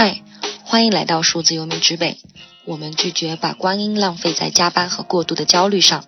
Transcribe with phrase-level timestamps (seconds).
[0.00, 0.22] 嗨，
[0.62, 2.18] 欢迎来到数字游民之北。
[2.64, 6.04] 我们拒绝把光阴浪费在加班和过度的焦虑上，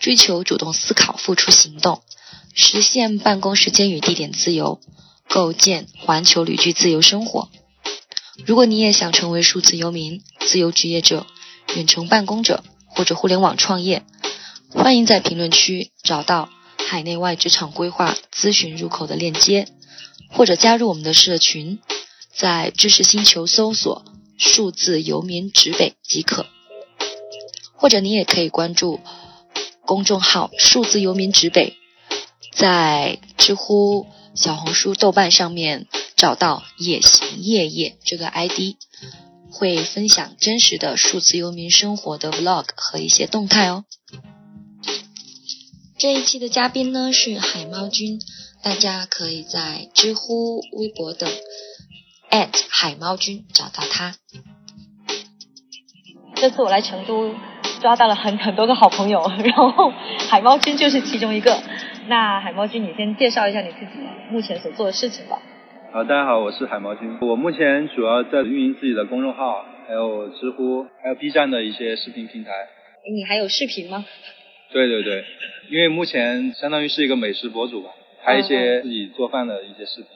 [0.00, 2.00] 追求主动思考、付出行动，
[2.54, 4.80] 实现办公时间与地点自由，
[5.28, 7.50] 构建环球旅居自由生活。
[8.46, 11.26] 如果你也想成为数字游民、自由职业者、
[11.74, 14.02] 远程办公者或者互联网创业，
[14.70, 16.48] 欢迎在评论区找到
[16.88, 19.68] 海内外职场规划咨询入口的链接，
[20.30, 21.80] 或者加入我们的社群。
[22.38, 24.04] 在知识星球搜索
[24.36, 26.46] “数字游民指北”即可，
[27.76, 29.00] 或者你也可以关注
[29.86, 31.78] 公众号“数字游民指北”，
[32.52, 38.76] 在知乎、小红书、豆瓣上面找到“野行夜夜”这个 ID，
[39.50, 43.84] 会分享真实的数字游民生活的 Vlog 和一些动态哦。
[45.96, 48.20] 这一期的嘉宾呢是海猫君，
[48.62, 51.32] 大家可以在知乎、微博等。
[52.70, 54.14] 海猫君找到他。
[56.34, 57.34] 这次我来成都，
[57.80, 59.92] 抓到了很很多个好朋友， 然后
[60.28, 61.58] 海猫君就是其中一个。
[62.08, 63.92] 那海猫君，你先介绍一下你自己
[64.30, 65.40] 目前所做的事情吧。
[65.92, 67.18] 好，大家好，我是海猫君。
[67.20, 72.50] 我目前主要在运营自己的公众号，还有知乎，还有 B 站的一些视频平台。
[73.10, 74.04] 你还有视频吗？
[74.72, 75.24] 对对对，
[75.70, 77.90] 因为目前相当于是一个美食博主吧，
[78.22, 80.08] 拍一些自己做饭的一些视频。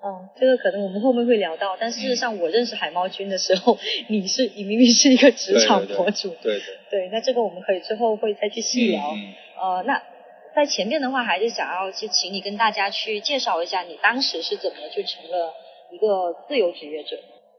[0.00, 3.76] 嗯，这个可能我们后面会聊到，但事实上我认识海猫君的时候，
[4.08, 9.12] 你是你明明是一个职场博主，对对对，那这个我们可以之后会再去细聊。
[9.14, 10.00] 嗯呃，那
[10.54, 15.52] 在前面的话，还是想要去请你跟大家去介绍一下，你当时是怎么就成了
[15.90, 17.16] 一个自由职业者，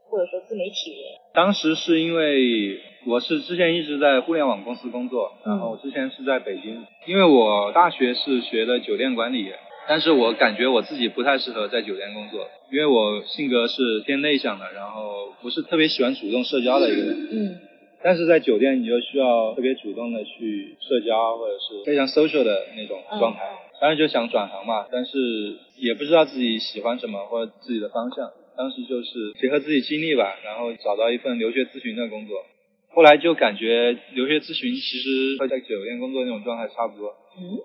[0.08, 1.20] 或者说自媒体人。
[1.34, 9.52] 当时是因为我是之前一直在互联网公司工作，然后之前是在北京，因为我大学是学的酒店管理。
[9.90, 17.28] 但是我感觉我自己不太适合在酒店工作，因为我性格是偏内向的，然后不是特别喜欢主动社交的一个人。
[17.32, 17.58] 嗯。
[18.00, 23.40] 但是在酒店你就需要特别主动的去社交，或者是非常 social 的那种状态。
[23.80, 28.30] 当时就想转行嘛，但是也不知道自己喜欢什么或者自己的方向。
[28.56, 32.36] 当时就是结合自己经历吧，然后找到一份留学咨询的工作。
[32.90, 37.12] 后来就感觉留学咨询其实和在酒店工作那种状态差不多。
[37.36, 37.58] 嗯。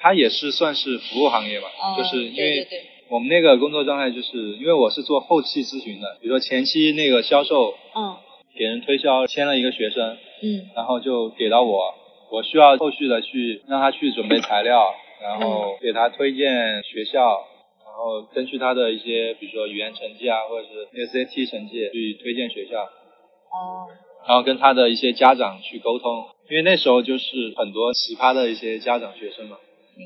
[0.00, 2.66] 它也是算是服务行业吧，就是因为
[3.08, 8.16] 我们那个工作状态，就是因为我是做后期咨询的，比如说前期那个销售，嗯，
[8.56, 11.94] 给人推销签了一个学生，嗯，然后就给到我，
[12.30, 17.46] 我需要后续的去让他去准备材料，然后给他推荐学校，
[17.84, 23.88] 然后根据他的一些比如说语言成绩啊，或者是 SAT 成绩去推荐学校，哦，
[24.28, 29.56] 然后跟他的一些家长去沟通，因为那时候就是很多奇葩的一些家长学生嘛。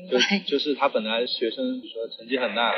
[0.09, 0.17] 就
[0.47, 2.71] 就是他本来学生，比如说成绩很烂，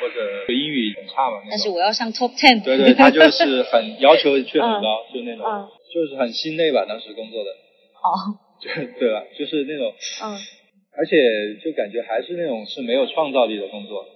[0.00, 2.62] 或者英语很差嘛，但是我要上 top ten。
[2.64, 7.50] 对对，他就是很要求却很高， 就那种，嗯，就是很心累吧，当时工作的。
[7.50, 8.38] 哦。
[8.62, 9.24] 对对吧？
[9.36, 9.92] 就是那种，
[10.24, 10.38] 嗯。
[10.96, 11.16] 而且
[11.58, 14.06] 就感觉还是那种是没有创造力的工作，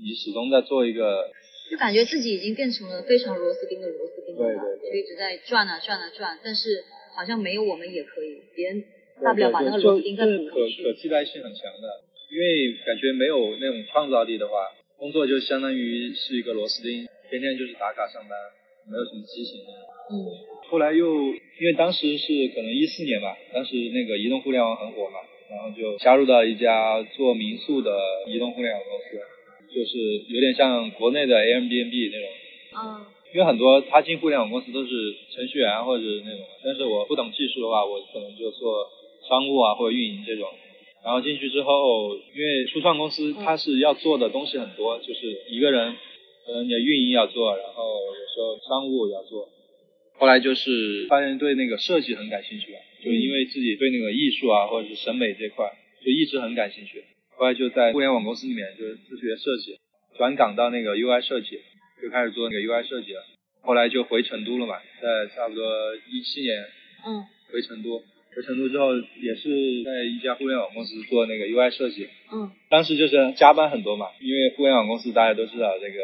[0.00, 1.28] 你始终在做一个。
[1.68, 6.82] 就感觉自己已经变成了非常螺丝钉的螺丝钉了，对对对，就一直在转啊转啊转，但是
[7.14, 8.84] 好像没有我们也可以，别人。
[9.22, 11.88] 大不了把那个螺丝钉再补可可替代性很强的，
[12.30, 18.38] 因为感觉没有那种创造力的话，工作就相当于是一个螺丝钉，天天就是打卡上班，
[18.90, 19.60] 没有什么激情。
[20.10, 20.14] 嗯。
[20.70, 25.18] 后来又因为当时是可能一四年吧，当时那个移动互联网很火嘛，
[25.50, 27.90] 然后就加入到一家做民宿的
[28.26, 29.18] 移动互联网公司，
[29.74, 32.28] 就是有点像国内的 Airbnb 那种。
[32.76, 33.06] 嗯。
[33.34, 34.88] 因为很多他进互联网公司都是
[35.34, 38.88] 程序员或者那种，但是我不懂技术的话，我可能就做。
[39.28, 40.48] 商务啊，或者运营这种，
[41.04, 45.94] 然后进去之后，因为初创公司它是要做的东西很多，就是一个人，
[46.46, 49.48] 可能你的运营要做，然后有时候商务要做。
[50.18, 55.70] 后来就是发现对那个设计很感兴趣了，就因为自己对那个艺术啊或者是审美这块
[56.04, 57.04] 就一直很感兴趣。
[57.36, 59.78] 后来就在互联网公司里面就是自学设计，
[60.16, 61.60] 转岗到那个 UI 设计，
[62.02, 63.22] 就开始做那个 UI 设计了。
[63.62, 65.62] 后来就回成都了嘛，在差不多
[66.10, 66.64] 一七年，
[67.06, 67.22] 嗯，
[67.52, 68.02] 回成都。
[68.38, 72.06] 回成都之后，也是在一家互联网公司做那个 UI 设计。
[72.32, 72.52] 嗯。
[72.70, 75.98] 当时就是加班很多嘛，因为互联网公司大家都知道这个，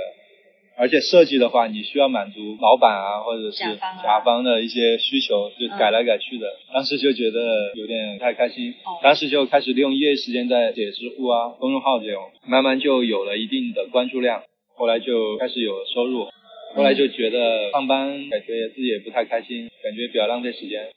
[0.76, 3.62] 而且设计的话，你需要满足老板啊，或者是
[4.02, 6.48] 甲方的一些需求，就改来改去的。
[6.72, 8.72] 当时就觉得有点不太开心。
[8.82, 8.98] 哦。
[9.00, 14.42] 当时就开始利用业余时间在写知乎啊、公众号这种，慢慢就有了一定的关注量。
[14.74, 16.26] 后来就开始有了收入。
[16.74, 20.90] 后来就觉得上班感觉自己也不太开心，感觉比较浪费时间。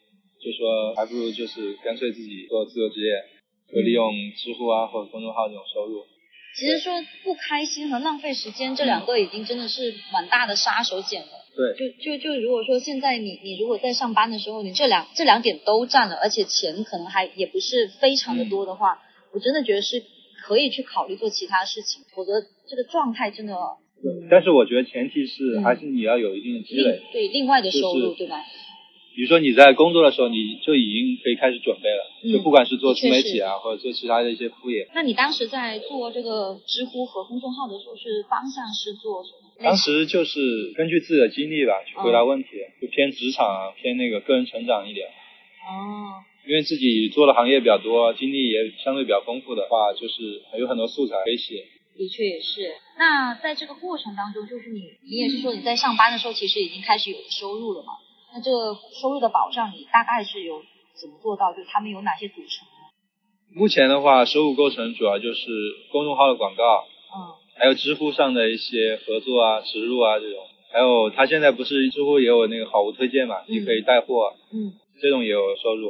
[0.48, 3.12] 就说还不如就是干脆自己做自由职业，
[3.68, 6.06] 就利用知乎啊或者公众号这种收入。
[6.56, 11.44] 其实说不开心和浪费时间这两个已经真的是蛮大的杀手锏了。
[11.54, 19.00] 对，就就就如果说现在你你如果在上班的时候，你这两这两点都占了，而且钱可能还也不是非常的多的话，
[19.34, 20.02] 我真的觉得是
[20.42, 23.54] 可以去考虑做其他事情，否则这个状态真的。
[24.02, 27.02] 对，但是我觉得前提是嗯还是你要有一定的积另累。
[27.12, 28.38] 对另外的收入、就是对吧？
[29.18, 34.88] 比如说你在工作的时候，你就已经可以开始准备了，嗯就不管是做自媒体啊，或者做其他的一些副业。
[34.94, 39.50] 那你当时在做这个知乎和公众号的时候，是方向是做什么？
[39.58, 42.50] 当时就是根据自己的经历吧，去回答问题，
[42.80, 45.08] 就偏职场啊，偏那个个人成长一点。
[45.08, 51.66] 哦，因为自己做的行业比较多，经历也相对比较丰富的话，就是还有很多素材可以写。
[51.98, 52.76] 的确也是。
[53.00, 57.94] 那在这个过程当中，就是你你也是说你在上班的时候，其实已经开始有收入了嘛？
[58.34, 60.62] 那这个收入的保障，你大概是有
[61.00, 61.54] 怎么做到？
[61.54, 62.68] 就是他们有哪些组成？
[63.54, 65.48] 目前的话，收入构成主要就是
[65.92, 66.86] 公众号的广告，
[67.16, 70.46] 嗯还有知乎上的一些合作啊、植入啊这种。
[70.72, 75.90] 还有他现在不是知乎也有那个好物推荐嘛，嗯你可以带货，嗯这种也有收入。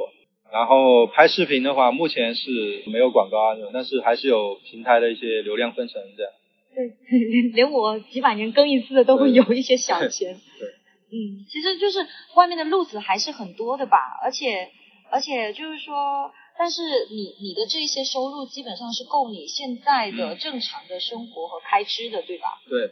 [0.50, 6.32] 然后拍视频的话，目前是没有广告啊这种，但是还是有平台的一些流量分成这样。
[6.74, 10.40] 对，连 连我几百年更一次的都会有一些小钱。
[11.10, 12.06] 对，嗯，其实就是
[12.36, 14.72] 外面的路子还是很多的吧，而且
[15.10, 22.60] 而且就是说，但是你你的这些收入基本上是够你现在的嗯正常的生活和开支的，对吧？
[22.70, 22.92] 对，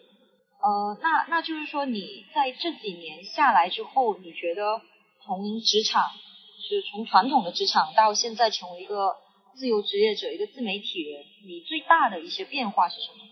[0.64, 4.82] 呃，那那就是说你在这几年下来之后，你觉得
[5.26, 6.04] 从职场
[6.68, 9.16] 是从传统的职场到现在成为一个
[9.56, 13.26] 自由职业者、一个自媒体人，你最大的一些变化是什么？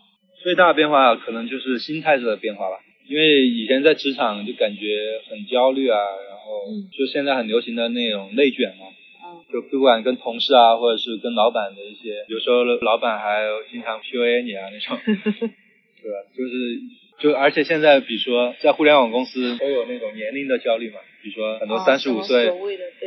[0.44, 2.79] 最大的变化可能就是心态上的变化吧。
[3.07, 5.97] 因为以前在职场就感觉很焦虑啊，
[6.29, 8.88] 然后嗯就现在很流行的那种内卷嘛，
[9.25, 14.97] 嗯就不管跟同事啊，或者是跟老板的一些，有时候老板还经常 PUA 你啊那种，
[16.01, 16.17] 对吧？
[16.35, 16.79] 就是
[17.19, 22.47] 就而且现在比如说在互联网公司都有那种年龄的焦虑嘛，比如说很多哦三十五岁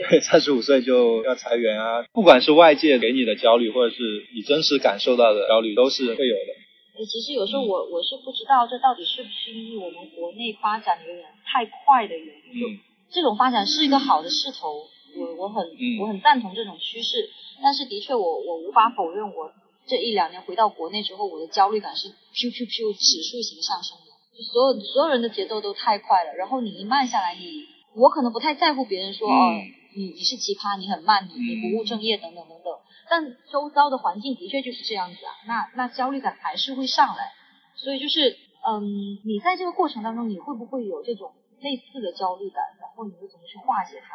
[0.09, 6.66] 对， 三十五岁就要裁员啊，不管是外界给你的焦虑，或者是你真实感受到的焦虑，都是会有的。
[6.97, 17.29] 诶其实有时候我我是不知道这到底是不是因为我们国内发展有点太快的原因，这种发展是一个好的势头，我我很、嗯我很赞同这种趋势，
[17.63, 19.53] 但是的确我我无法否认我
[19.87, 29.63] 这一两年回到国内之后，我的焦虑感是 Q Q Q 指数型上升的，就所有所有人的节奏都太快了，然后你一慢下来，你我可能不太在乎别人说、嗯哦
[29.97, 32.71] 你你是奇葩，你很慢，你你不务正业等等等等，
[33.09, 37.33] 但周遭的环境的确就是这样子啊，那那焦虑感还是会上来，
[37.77, 38.37] 所以就是
[38.67, 44.09] 嗯，你在这个过程当中，你会不会有这种类似的焦虑感，然后你会怎么去化解它？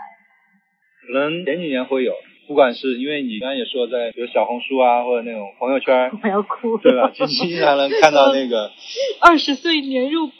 [1.07, 2.13] 可能前几年会有，
[2.47, 7.09] 不管是因为你刚才也说在比如小红书啊，或者那种朋友圈， 我要哭对吧？
[7.15, 8.69] 就经常能看到那个，
[9.19, 10.33] 二十岁年入百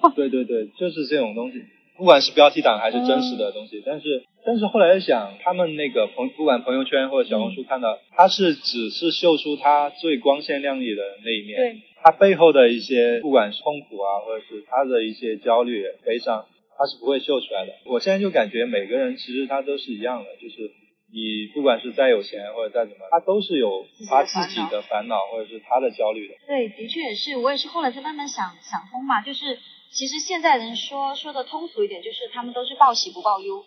[0.00, 1.58] 万， 对对对，就是这种东西，
[1.96, 16.44] 不管是标题党还是真实的东西，但是但是后来想，他们那个朋不管朋友圈或者小红书看到，他是只是秀出他最光鲜亮丽的那一面，对，他背后的一些不管是痛苦啊，或者是他的一些焦虑、悲伤，
[16.78, 17.72] 他是不会秀出来的。
[17.86, 20.70] 我现在就感觉每个人其实他都是一样的，就是
[21.12, 26.34] 你不管是再有钱或者再怎么，他都是有他自己的烦恼或者是他的焦虑的。
[26.46, 29.58] 对，的确也是，我也是后来才慢慢想想通嘛，就是
[29.92, 33.64] 其实现在人说说的通俗一点，就是他们都是报喜不报忧，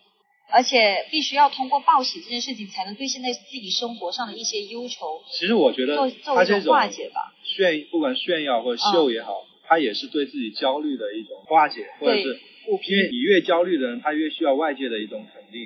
[0.51, 7.33] 而且必须要通过报喜这件事情，才能对现在自己生活上的一些忧愁其实我觉得做做一种他这种化解吧。
[7.43, 15.63] 炫，不管炫耀或者秀也好，他也是对自己焦虑的一种化解，或者是因为，你越焦虑的人，他越需要外界的一种肯定。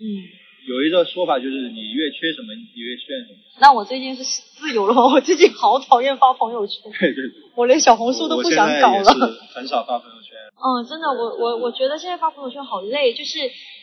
[0.00, 0.41] 嗯。
[0.68, 3.38] 有一个说法就是，你越缺什么，你越炫什么。
[3.60, 5.06] 那我最近是自由了吗？
[5.12, 9.04] 我最近好讨厌发朋友圈， 对对对，我连小红书都不想搞了。
[9.54, 10.32] 很少发朋友圈。
[10.62, 13.40] 嗯，真的，我我我觉得现在发朋友圈好累，就是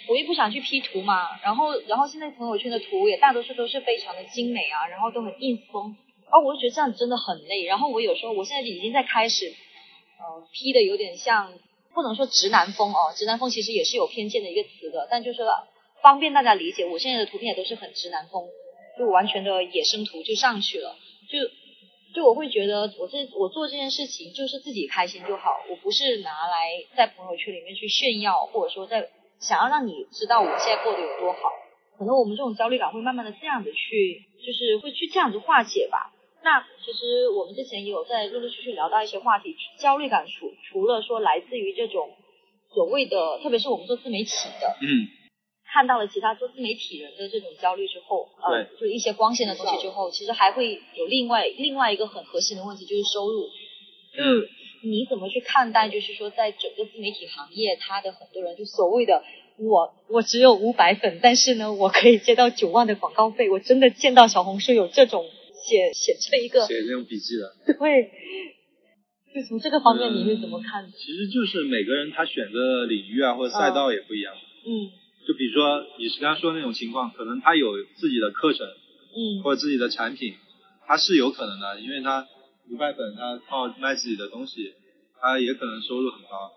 [0.08, 5.96] 我又不想去 P 图嘛，然后然后现在朋友圈的图也大多数都是非常的精美啊，然后都很 ins 风，
[6.32, 7.66] 哦，我就觉得这样真的很累。
[7.66, 9.48] 然后我有时候我现在已经在开始，
[10.20, 11.52] 呃，P 的有点像，
[11.94, 15.44] 不能说直男风哦，直男风其实也是有偏见的一个词的，但就是
[16.02, 18.48] 方便大家理解，我现在的图片也都是很直男风，
[18.98, 20.96] 就完全的野生图就上去了，
[21.30, 21.40] 就
[22.14, 31.40] 就我会觉得我这我做这件事情就是自己开心就好，我不是拿来在朋友圈里面去炫耀，或者说在想要让你知道我现在过得有多好。
[31.98, 36.14] 可能我们这种焦虑感会慢慢的这样子去，就是会去这样子化解吧。
[36.42, 42.10] 那其实我们之前也有在陆陆续续聊到一些话题，焦虑感除除了说来自于这种
[42.74, 45.08] 所谓的，特别是我们做自媒体的，嗯，
[45.72, 53.48] 看到了其他做自媒体人的这种焦虑之后，呃，就一些光鲜的东西之后，其实还会有另外另外一个很核心的问题，就是收入。
[54.12, 54.50] 就是
[54.82, 55.88] 你怎么去看待？
[55.88, 59.24] 就是说，在整个自媒体行业，他的很多人就所谓的
[59.60, 63.50] 我我只有五百粉，但是呢，我可以接到九万的广告费。
[63.52, 65.24] 我真的见到小红书有这种
[65.54, 67.54] 写写这一个写这种笔记的。
[67.78, 68.12] 对，
[69.36, 70.92] 就从这个方面你会怎么看？
[70.92, 74.34] 其实就是每个人他选择领域啊或者赛道也不一样。
[74.66, 74.90] 嗯。
[75.28, 80.36] 就比如说你是刚刚说那种情况，可能他有自己的课程，嗯，或者自己的产品，
[80.86, 82.28] 他是有可能的，因为他。
[82.72, 84.76] 五百粉，他靠卖自己的东西，
[85.20, 86.54] 他也可能收入很高，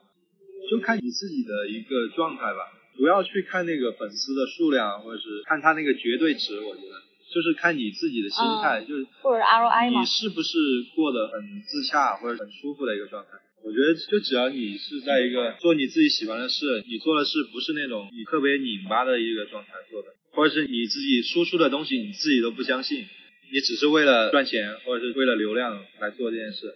[0.71, 7.01] 就看你自己的一个状态吧，不要去看那个粉丝的数量，或者是看他那个绝对值，我觉得
[7.33, 10.59] 就是看你自己的心态，就是或者 ROI 你是不是
[10.95, 13.31] 过得很自洽或者很舒服的一个状态？
[13.65, 23.07] 我觉得就只要你是在一个做你自己喜欢的事，你做的事不是那种你特别拧巴的一个状态做的，或者是你自己输出的东西你自己都不相信。
[23.53, 26.75] 你只是为了赚钱，或者是为了流量来做这件事，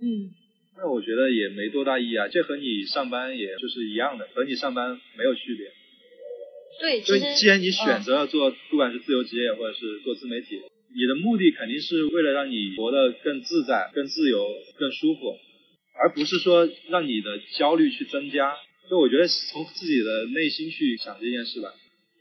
[0.00, 0.30] 嗯，
[0.78, 5.72] 那我觉得也没多大意义啊，这和你上班也就是一样的，和你上班没有区别。
[6.80, 10.60] 对，就既然你选择了做，不管是自由职业或者是做自媒体，
[10.94, 14.46] 你的目的肯定是为了让你活得更自在、更自由、
[14.78, 15.36] 更舒服，
[16.00, 18.54] 而不是说让你的焦虑去增加。
[18.88, 21.72] 所以我觉得从自己的内心去想这件事吧，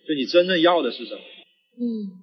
[0.08, 1.22] 就你真正要的是什么？
[1.80, 2.20] 嗯。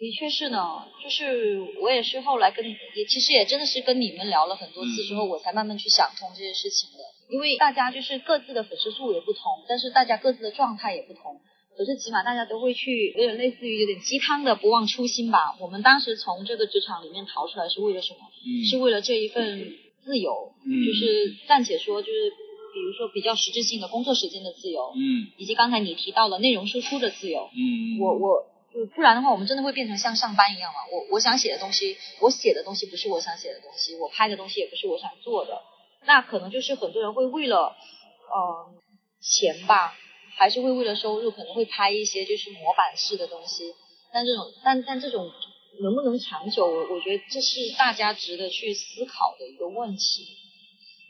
[0.00, 6.98] 的确是呢，就是我也是后来跟也其实也真的是跟你们聊了很多次之后，我才慢慢去想通这些事情的。
[7.34, 11.40] 因为大家就是各自的粉丝数也不同，但是大家各自的状态也不同。
[11.76, 15.56] 可是起码大家都会去，有点类似于有点鸡汤的不忘初心吧。
[15.60, 18.20] 我们当时从这个职场里面逃出来是为了什么？
[18.46, 19.76] 嗯，是为了这一份
[20.08, 20.54] 自由。
[20.64, 22.30] 嗯，就是暂且说，就是
[22.72, 24.94] 比如说比较实质性的工作时间的自由。
[24.96, 27.50] 嗯，以及刚才你提到了内容输出的自由。
[27.52, 28.46] 嗯，我我。
[28.72, 30.80] 就不然的话，我们真的会变成像上班一样嘛？
[30.92, 35.62] 我我想写的东西，我写的东西不是我想写的东西，我拍的东西也不是我想做的，
[36.04, 37.74] 那可能就是很多人会为了
[38.30, 38.74] 呃
[39.20, 39.96] 钱吧，
[40.36, 43.74] 还是会为了收入，可能会拍一些就是模板式的东西。
[44.12, 45.30] 但这种但但这种
[45.80, 50.26] 能不能长久，我我觉得这是大家值得去思考的一个问题。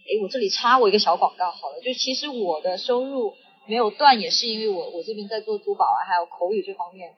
[0.09, 3.35] 诶，我这里插我一个小广告好了，就其实我的收入
[3.67, 7.15] 没有断，也是因为我我这边在做珠宝啊，还有口语这方面。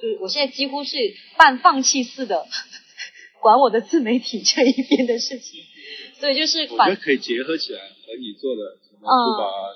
[0.00, 0.96] 就是我现在几乎是
[1.36, 2.46] 半放弃似的
[3.40, 5.62] 管我的自媒体这一边的事情，
[6.18, 9.70] 所以就是我觉得可以结合起来和你做的什么珠宝啊。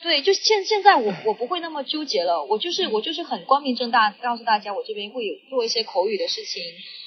[0.00, 6.62] 对，就现现在我我不会那么纠结了，我就是我就是很光明正大告诉大家，我这边会有做一些口语的事情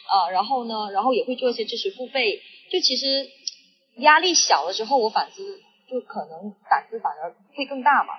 [0.08, 3.30] 啊，然后呢，然后也会做一些知识付费，就其实
[3.98, 8.14] 压力小了之后，我反思就可能胆子反而会更大嘛。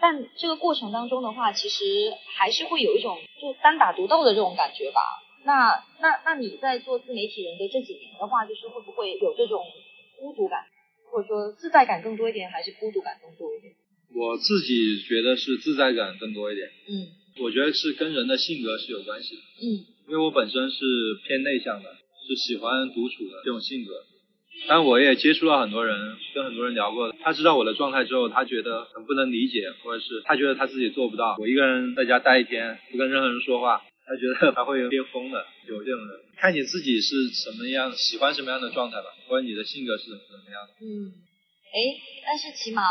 [0.00, 5.00] 但这个过程当中的话，其实还是会有一种就单打独斗的这种感觉吧。
[5.44, 9.64] 那那那你在做自媒体人的这几年的话，就是会不会有这种
[10.20, 10.66] 孤独感，
[11.10, 13.57] 或者说自在感更多一点，还是孤独感更多一点？
[14.18, 16.66] 我自己觉得是自在感更多一点。
[16.88, 17.06] 嗯，
[17.40, 19.40] 我觉得是跟人的性格是有关系的。
[19.62, 19.64] 嗯，
[20.08, 20.76] 因为我本身是
[21.24, 21.88] 偏内向的，
[22.26, 23.92] 是喜欢独处的这种性格。
[24.66, 31.36] 但我也接触了很多人，跟很多人聊过，他知道我的状态之后，他觉得很不能理解，或者是他觉得他自己做不到。
[31.38, 35.46] 我一个人在家待一天，不跟任何人说话，他觉得他会憋疯的。
[35.68, 40.74] 有这种人，看你自己是什么样，喜欢什么样的状态吧，或者你的性格是怎么样的。
[40.82, 41.14] 嗯，
[41.70, 41.78] 哎，
[42.26, 42.82] 但是起码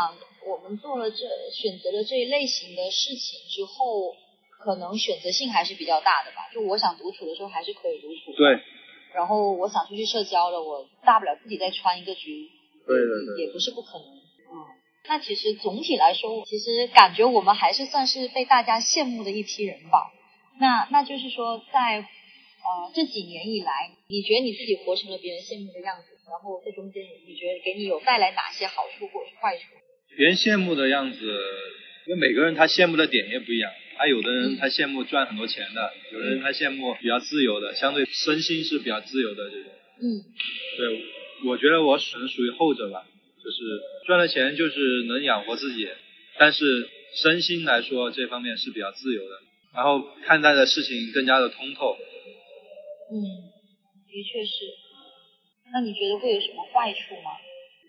[0.48, 4.16] 我们做了这选择了这一类型的事情之后，
[4.48, 6.48] 可能选择性还是比较大的吧。
[6.54, 8.32] 就我想独处的时候，还是可以独处。
[8.36, 8.58] 对。
[9.14, 12.50] 然后我想出去社交了，我大不了自己再穿一个局，
[12.86, 14.08] 对对对，也不是不可能。
[14.08, 14.52] 嗯，
[15.08, 20.12] 那其实总体来说，其实感觉我们还是算是被大家羡慕的一批人吧。
[20.60, 26.18] 那那就是说，在呃这几年以来，你觉得你自己活成了别人羡慕的样子？
[26.28, 29.64] 然后这中间，你觉得给你有带来哪些好处或者坏处？
[30.18, 31.18] 别人羡慕的样子，
[32.08, 33.70] 因为每个人他羡慕的点也不一样。
[33.96, 39.70] 他有的人他羡慕赚很多钱的，有的人他羡慕比较自由的，相对身心是比较自由的这种。
[40.02, 40.18] 嗯，
[40.76, 41.04] 对，
[41.46, 43.06] 我觉得我可能属于后者吧，
[43.44, 43.58] 就是
[44.08, 45.88] 赚了钱就是能养活自己，
[46.36, 46.88] 但是
[47.22, 49.36] 身心来说这方面是比较自由的，
[49.72, 51.96] 然后看待的事情更加的通透。
[53.12, 53.22] 嗯，
[54.10, 54.50] 的确是。
[55.72, 57.30] 那你觉得会有什么坏处吗？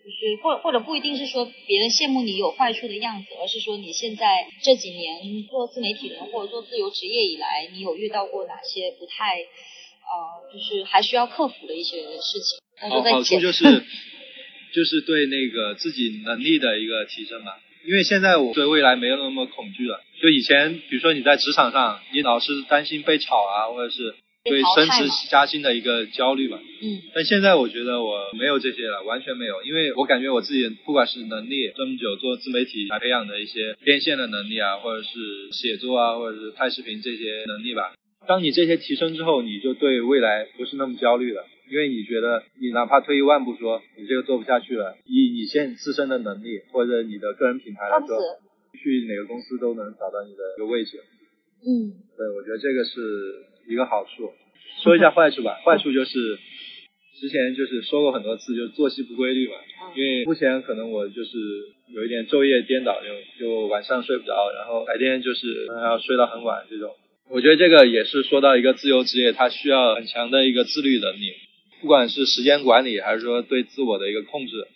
[0.04, 12.58] 就是或或者不一定是说别人羡慕你有坏处的样子，而是说你现在这几年做自媒体人或者做自由职业以来，你有遇到过哪些不太呃，就是还需要克服的一些事情？
[12.90, 13.62] 好，好处就是
[14.74, 17.52] 就是对那个自己能力的一个提升嘛。
[17.86, 20.02] 因为现在我对未来没有那么恐惧了。
[20.20, 26.58] 就以前，比如说你在职场上，你老是担心被炒啊，或者是对升职加薪的一个焦虑吧。
[26.58, 27.02] 嗯。
[27.14, 37.92] 但现在我觉得我没有这些了，完全没有，因为我感觉我自己不管是能力，这么久做自媒体来培养的一些变现的能力啊，或者是写作啊，或者是拍视频这些能力吧。
[38.28, 48.18] 当你这些提升之后，你就对未来不是那么焦虑了，因为你觉得你哪怕退一万步说，你这个做不下去了，以你现自身的能力或者你的个人品牌来说，
[48.76, 51.00] 去哪个公司都能找到你的一个位置。
[51.64, 52.90] 嗯，对，我觉得这个是
[53.68, 54.32] 一个好处。
[54.82, 56.38] 说一下坏处吧，坏处就是
[57.20, 59.54] 之前就是说过很多次，就是作息不规律嘛。
[59.94, 61.38] 因为目前可能我就是
[61.94, 66.94] 有一点昼夜颠倒，就就晚上睡不着，然后白天就是要睡到很晚这种。
[67.28, 71.34] 我觉得这个也是说到一个自由职业，它需要很强的一个自律能力，
[71.80, 74.66] 不管是时间管理还是说对自我的一个控制，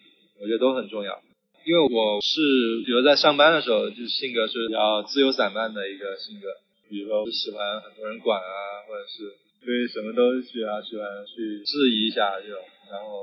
[0.41, 1.21] 我觉得都很重要。
[1.65, 6.49] 因为我是比如在上班的时候，就性格是比较自由散漫的一个性格，
[6.89, 9.33] 比如说喜欢很多人管啊，或者是
[9.65, 12.59] 对什么都喜欢喜欢去质疑一下这种。
[12.91, 13.23] 然后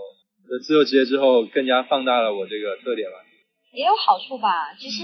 [0.49, 3.17] 在自由职业之后，更加放大了我这个特点吧。
[3.73, 5.03] 也有好处吧，其实。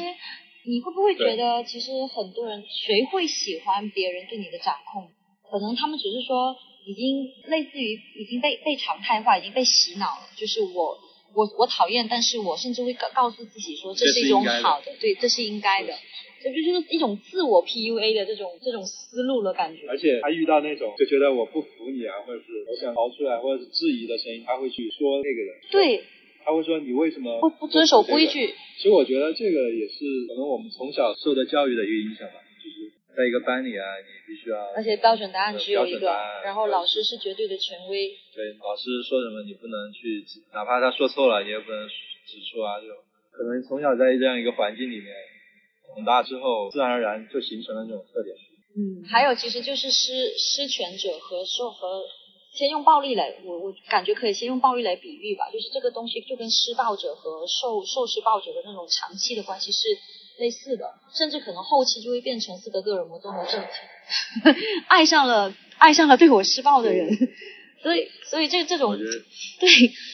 [0.67, 5.07] 你会不会觉得，其实很多人谁会喜欢别人对你的掌控？
[5.49, 6.53] 可能他们只是说，
[6.85, 10.27] 已经类似于已经被被常态化，已经被洗脑了。
[10.35, 10.99] 就是我
[11.37, 15.93] 我我讨厌，但是我甚至会告告诉自己说，这是一种好的，对，这是应该的。
[16.41, 19.85] 这就是一种自我 PUA 的这种这种思路了，感觉。
[19.87, 25.53] 而且他遇到那种就觉得我不服你啊，或者是我想逃出来，或者是质疑的声音，他会去说那个人。
[25.69, 26.03] 对。
[26.47, 28.47] 他会说你为什么不不遵守规矩？
[28.77, 32.46] 其实我觉得这个也是可能我们从小受的教育的一个影响吧，就是
[33.17, 36.05] 在一个班里啊，你必须要而且标准答案只有一个，
[36.45, 38.13] 然后老师是绝对的权威。
[38.35, 42.79] 对，老师说什么你不能去，哪怕他说错了，你也不能指出啊。
[42.79, 42.95] 这种
[43.31, 45.09] 可能从小在这样一个环境里面
[45.95, 48.37] 长大之后，自然而然就形成了这种特点。
[48.77, 52.05] 嗯，还有其实就是施施权者和受和。
[52.49, 59.89] 先用暴力来，我我感觉可以先用暴力来比喻吧，就是这个东西就跟施暴者和受受施暴者的那种长期的关系是
[60.39, 63.63] 类似的，甚至可能后期就会变成斯德哥尔摩综合症，
[64.87, 67.09] 爱上了爱上了对我施暴的人，
[67.81, 69.69] 所以所以这这种 对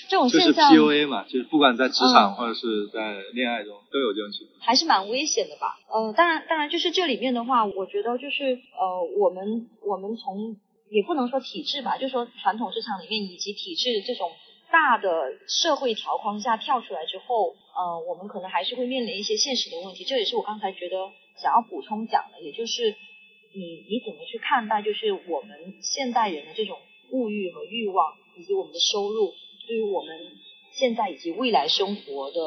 [0.10, 0.72] 这种现象。
[0.74, 5.78] 就是 PUA 嘛，就是不管在职场或者是在恋爱中都有这种情况，还是蛮危险的吧？
[5.92, 10.58] 呃，当然当然就是这里面的话，我觉得就是呃我们我们从。
[10.90, 14.30] 也不能说体制吧，就说传统市场里面以及体制这种
[14.74, 20.04] 大的社会条框下跳出来之后，呃，我们可能还是会面临一些现实的问题。
[20.04, 20.98] 这也是我刚才觉得
[21.38, 22.96] 想要补充讲的，也就是
[23.54, 26.80] 你你怎么去看待，就是我们现代人的这种
[27.12, 29.32] 物欲和欲望，以及我们的收入
[29.68, 30.18] 对于我们
[30.72, 32.42] 现在以及未来生活的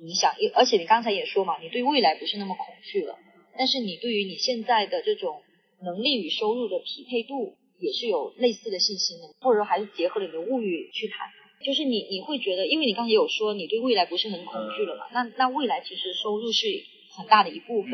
[0.00, 0.34] 影响。
[0.54, 3.16] 而且你刚才也说嘛，你对未来不是那么恐惧了，
[3.56, 5.40] 但是你对于你现在的这种
[5.80, 7.54] 能力与收入的匹配度。
[7.82, 11.26] 也是有类似的信心的，或者说还是结合了你的物欲去谈，
[11.62, 16.66] 就是你你会觉得，因为你刚才有说你对未来不是很恐惧了嘛，那那未来其实收入是
[17.16, 17.92] 很大的一部分，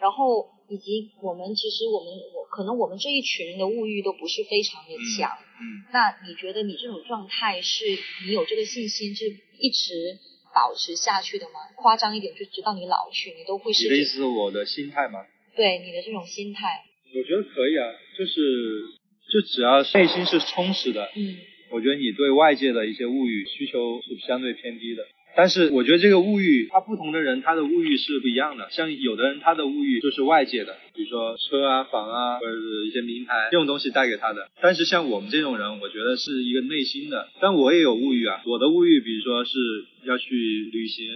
[0.00, 7.84] 然后以及我们其实我们我可能我们这一群人的物欲都不是非常的强，嗯那你觉得你这种状态是
[8.26, 9.26] 你有这个信心是
[9.58, 10.18] 一直
[10.54, 11.60] 保持下去的吗？
[11.76, 13.84] 夸张一点，就直到你老去，你都会是？
[13.84, 15.20] 你的意思是我的心态吗？
[15.56, 17.84] 对，你的这种心态，我觉得可以啊，
[18.18, 18.96] 就是。
[19.32, 21.36] 就只要内心是充实的，嗯，
[21.70, 25.04] 我觉得你对外界的一些物欲需求是相对偏低的。
[25.36, 28.68] 但是我觉得这个物欲，他不同的人他的物欲是不一样的。
[28.72, 34.48] 像有的人他的物欲就是外界的，比如说车啊、房啊，或者是一些名牌这种东西带给他的。
[34.60, 37.28] 但是像我们这种人，我觉得是一个内心的。
[37.40, 39.56] 但我也有物欲啊，我的物欲比如说是
[40.04, 41.06] 要去旅行，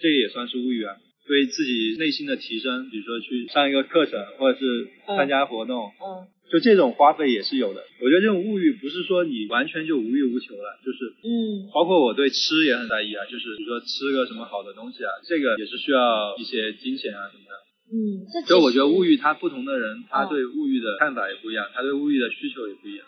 [0.00, 0.94] 这也算是物欲啊。
[1.26, 6.28] 对自己内心的提升，比如说去上一个课程，或者是参加活动，嗯。
[6.52, 17.52] 就这种花费也是有的，我觉得这种物欲不是说你完全就无欲无求了，就是嗯，包括我对吃也很在意啊，就是比如说吃个什么好的东西啊，这个也是需要一些金钱啊什么的。
[17.90, 23.06] 嗯，所以我觉得物欲，他不同的人，他对物欲的看法也不一样，他对物欲的需求也不一样。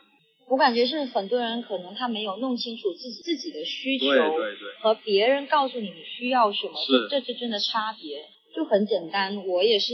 [0.48, 8.18] 我感觉是很多人可能他没有弄清楚自己自己的需求，对对对，和别人告诉你你需要什么，是这之间的差别
[8.54, 9.46] 就很简单。
[9.46, 9.92] 我也是。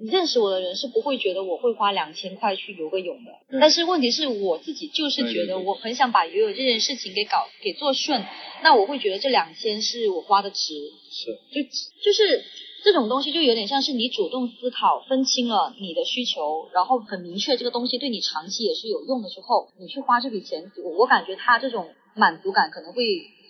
[0.00, 8.24] 认识我的人是不会觉得我会花两千块去游个泳的，但是问题是我自己就是觉得我很想把游泳这件事情给搞给做顺，
[8.62, 11.62] 那我会觉得这两千是我花的值，是就
[12.02, 12.44] 就是
[12.82, 23.02] 这种东西就有点像是你主动思考分清了你的需求，然后很明确这个东西对你长期也是有用的时候，你去花这笔钱，我我感觉他这种满足感可能会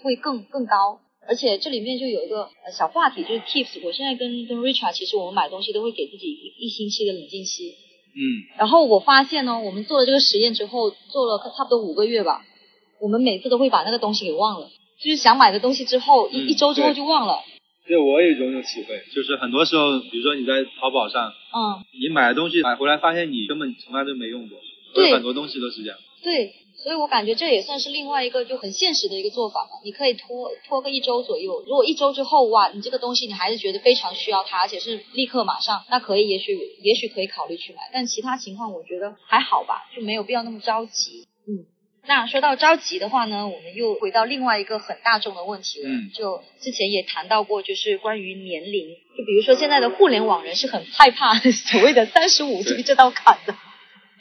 [0.03, 1.01] 会更更高。
[1.27, 3.81] 而且这里面就有一个小话题，就是 tips。
[3.85, 7.75] 我现在跟跟 Richard，其实我们买东西都会给自己一星期的冷静期，
[8.15, 12.45] 嗯然后我发现呢，我们做了这个实验之后，做了差不多五个月吧，
[13.01, 14.71] 我们每次都会把那个东西给忘了，
[15.03, 17.39] 就是想买的东西之后，一嗯一周之后就忘了。
[17.87, 24.59] 对，我也有这种体会，就是很多时候，比如说你在淘宝上，嗯，你买的东西买回来，发现你根本从来都没用过，
[24.95, 25.99] 对很多东西都是这样。
[26.23, 26.53] 对，
[26.85, 29.81] 所以我感觉这也算是另外一个就很现实的一个做法嘛。
[29.83, 37.79] 你可以拖拖个一周左右，如果一周之后哇，你这个东西你还是觉得非常需要它，而且是立刻马上，那可以也许也许可以考虑去买。
[37.91, 41.27] 但其他情况我觉得还好吧，就没有必要那么着急。
[41.49, 41.65] 嗯。
[42.07, 45.89] 那说到着急的话呢，我们又回到另外一个很大众的问题了。
[45.89, 53.57] 嗯就之前也谈到过，就是关于年龄，就比如说现在的互联网人是很害怕所谓的三十五岁这道坎的。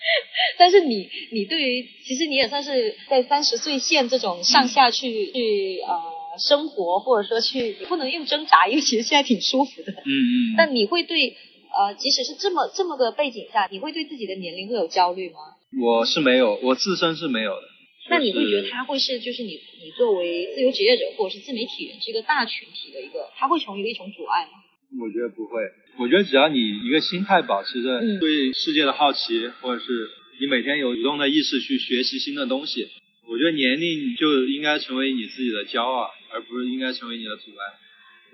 [0.58, 6.02] 但是你你对于其实你也算是在三十岁线这种上下去、去呃
[6.40, 9.92] 生活，或者说去不能用挣扎，因为其实现在挺舒服的。
[9.92, 10.56] 嗯嗯。
[10.58, 11.36] 但你会对
[11.76, 15.40] 呃，即使是这么这么个背景下，你会对自己的年龄会有焦虑吗？
[15.82, 17.62] 我是没有，我自身是没有的。
[18.10, 24.52] 那你会觉得他会是就是你你作为自由职业者或者是自媒体人这个大群体的一个，他会成为一种阻碍吗？
[25.00, 25.62] 我觉得不会，
[25.98, 32.88] 我觉得只要你一个心态保持着嗯对世界的好奇，或者是你每天有主动的意识去学习新的东西，
[33.28, 37.80] 我觉得年龄就应该成为你自己的骄傲，而不是应该成为你的阻碍。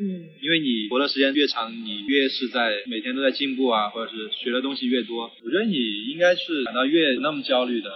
[0.01, 5.75] 嗯因为你活的时间越长，你越是在每天都在进步啊，或者是学的东西越多，我觉得你
[6.07, 7.89] 应该是感到越那么焦虑的。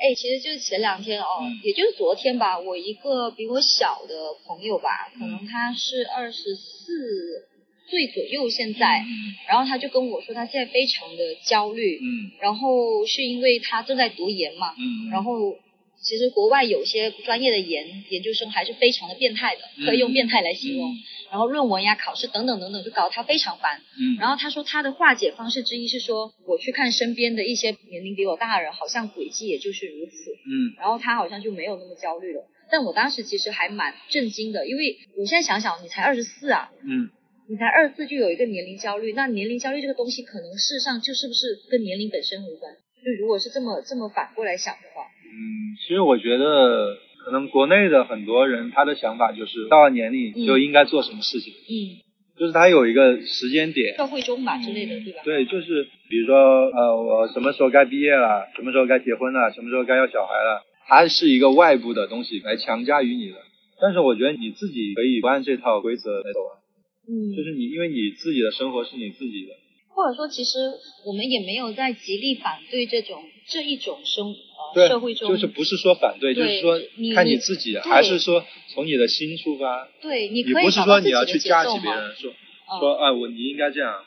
[0.00, 4.14] 哎，其实就是前两天哦，嗯也就是昨天吧，我一个比我小的
[4.46, 7.49] 朋友吧，可嗯能他是二十四
[7.90, 9.34] 岁左右现在，嗯。
[9.48, 12.30] 然后他就跟我说他现在非常的焦虑，嗯。
[12.40, 15.58] 然后是因为他正在读研嘛，嗯，然后
[16.00, 20.96] 其实国外有些专业的研研究生还是非常的变态的，可以用嗯变态来形容，嗯。
[21.30, 23.80] 然后论文呀、考试等等等等，就搞得他非常烦。
[23.98, 30.32] 嗯，然后他说他的化解方式之一是说，我去看身边的一些年龄比我大的人，好像轨迹也就是如此。
[30.46, 30.74] 嗯。
[30.78, 32.44] 然后他好像就没有那么焦虑了。
[32.72, 37.10] 但我当时其实还蛮震惊的，因为我现在想想，你才二十四啊，嗯
[37.50, 42.70] 你才二十四就有一个年龄焦虑，那年龄焦虑这个东西，可能事实上就是不是跟年龄本身无关？
[43.02, 52.06] 就如果是这么这么反过来想的话，嗯，其实我觉得可能国内的很多人他的想法就是到了年龄就应该做什么事情，嗯，
[52.38, 53.96] 就是他有一个时间点。
[53.96, 55.22] 社会中吧之类的，对吧？
[55.24, 56.36] 对，就是比如说，
[56.70, 63.38] 呃，我什么时候该毕业了，什么时候该结婚了，什么时候该要小孩了，它是一个外部的东西来强加于你的。
[63.82, 66.59] 但是我觉得你自己可以不按这套规则来走啊，
[67.08, 69.52] 嗯，就是你，因为你自己的生活是你自己的。
[69.92, 70.58] 或者说，其实
[71.04, 76.80] 我们也没有在极力反对这种这一种生呃对，社会中，就是不是说反对，对就是说
[77.14, 82.78] 看你自己，对还是说从你的心出发，对，你不是说你要去架起别人，说嗯。
[82.80, 84.04] 说哎我你应该这样，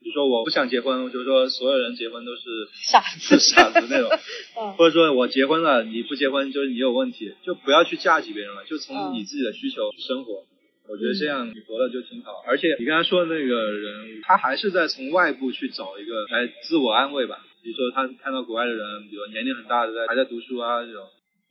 [0.00, 2.42] 比如说我不想结婚，就是说所有人结婚都是
[2.84, 4.08] 傻子 傻子那种，
[4.56, 4.72] 嗯。
[4.74, 9.14] 或者说我结婚了你不结婚就是你有问题，就不要去架起别人了，就从嗯。
[9.14, 10.44] 你自己的需求生活。
[10.88, 17.44] 我觉得这样你活的就挺好，而且你刚才说的那个人，他还是在从外部去找一个来自我安慰吧。
[17.62, 21.02] 比如说他看到国外的人，比如年龄很大的在还在读书啊这种，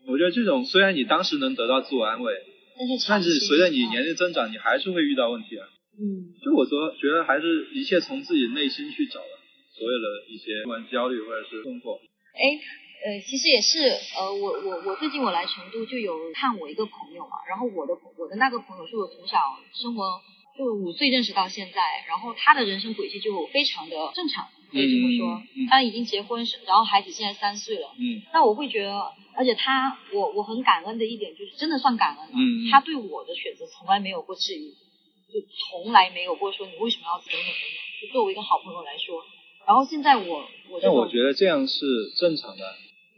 [0.07, 2.33] 我觉得这种虽然你当时能得到自我安慰，
[2.77, 5.67] 但是但是随着你啊年龄增长，你还是会遇到问题啊。
[5.97, 9.33] 嗯就我说，觉得还是一切从自己内心去找的，
[9.77, 11.97] 所有的一些不管焦虑或者是困惑。
[12.33, 12.41] 哎，
[13.03, 19.37] 呃，其实也是，呃，我我我最近我来成都就有看我一个朋友嘛，然后我的我的那个朋友是我从小
[19.73, 20.21] 生活
[20.57, 34.71] 就五岁认识到现在，然后他的人生轨迹就非常的正常，可以这么说，嗯嗯他已经结婚是，然后孩子现在三岁了，嗯那我会觉得，而且他我我很感恩的一点就是真的算感恩了，他对我的选择从来没有过质疑，
[35.27, 39.21] 就从来没有过说你为什么要等等等等，就作为一个好朋友来说。
[39.65, 41.85] 然后现在我我这但我觉得这样是
[42.17, 42.63] 正常的。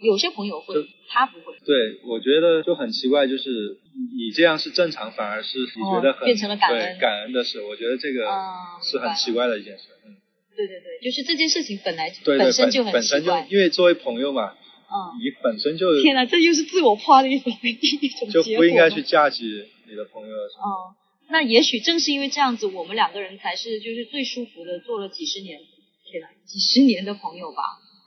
[0.02, 0.76] 有些朋友会，
[1.10, 1.54] 他不会。
[1.66, 3.78] 对，我觉得就很奇怪，就是
[4.16, 7.62] 你这样是正常，反而是你觉得很、哦变成了感恩感恩的事。
[7.62, 9.86] 我觉得这个啊是很奇怪的一件事。
[10.06, 10.18] 嗯，
[10.56, 13.58] 对对对，就是这件事情本来对对，本身就本本身就很奇怪。
[13.58, 19.44] 因为作为朋友嘛，嗯，你本身就天哪，这又是自我夸的一种一种 就结果吗不应该去架起
[19.90, 20.36] 你的朋友。
[20.36, 20.96] 嗯，
[21.30, 25.60] 那也许正是因为这样子，我们两个人才是就是最舒服的，做了几十年，
[26.06, 27.64] 天哪，几十年的朋友吧。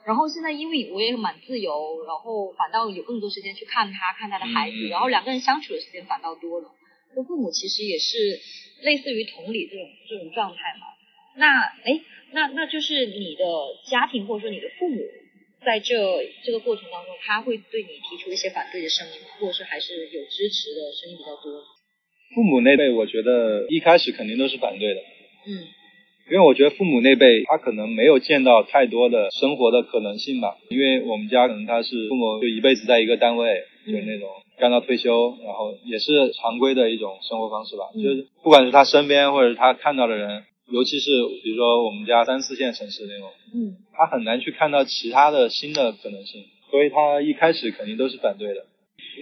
[0.08, 6.70] 然后现在因为我也蛮自由，然后反倒有更多时间去看他，看他的孩子，然后两个人相处的时间反倒多了。
[7.14, 8.40] 跟父母其实也是
[8.80, 10.86] 类似于同理这种这种状态嘛。
[11.36, 12.00] 那哎，
[12.32, 13.44] 那那就是你的
[13.90, 15.04] 家庭或者说你的父母，
[15.62, 15.94] 在这
[16.42, 21.62] 这个过程当中，他会对你提出一些反对的声音，或者是还是有支持的声音比较多。
[22.34, 25.00] 父母那辈，我觉得一开始肯定都是反对的，
[25.46, 25.68] 嗯
[26.30, 41.10] 因为我觉得父母那辈他可能没有见到太多的生活的可能性吧，因为我们家可能他是父母就一辈子在一个单位，就是那种干到退休，然后也是常规的一种生活方式吧，就是不管是他身边或者是他看到的人，尤其是
[41.42, 48.66] 比如说我们家三四线城市那种，嗯，他很难去看到其他的新的可能性，所以他一开始肯定都是反对的。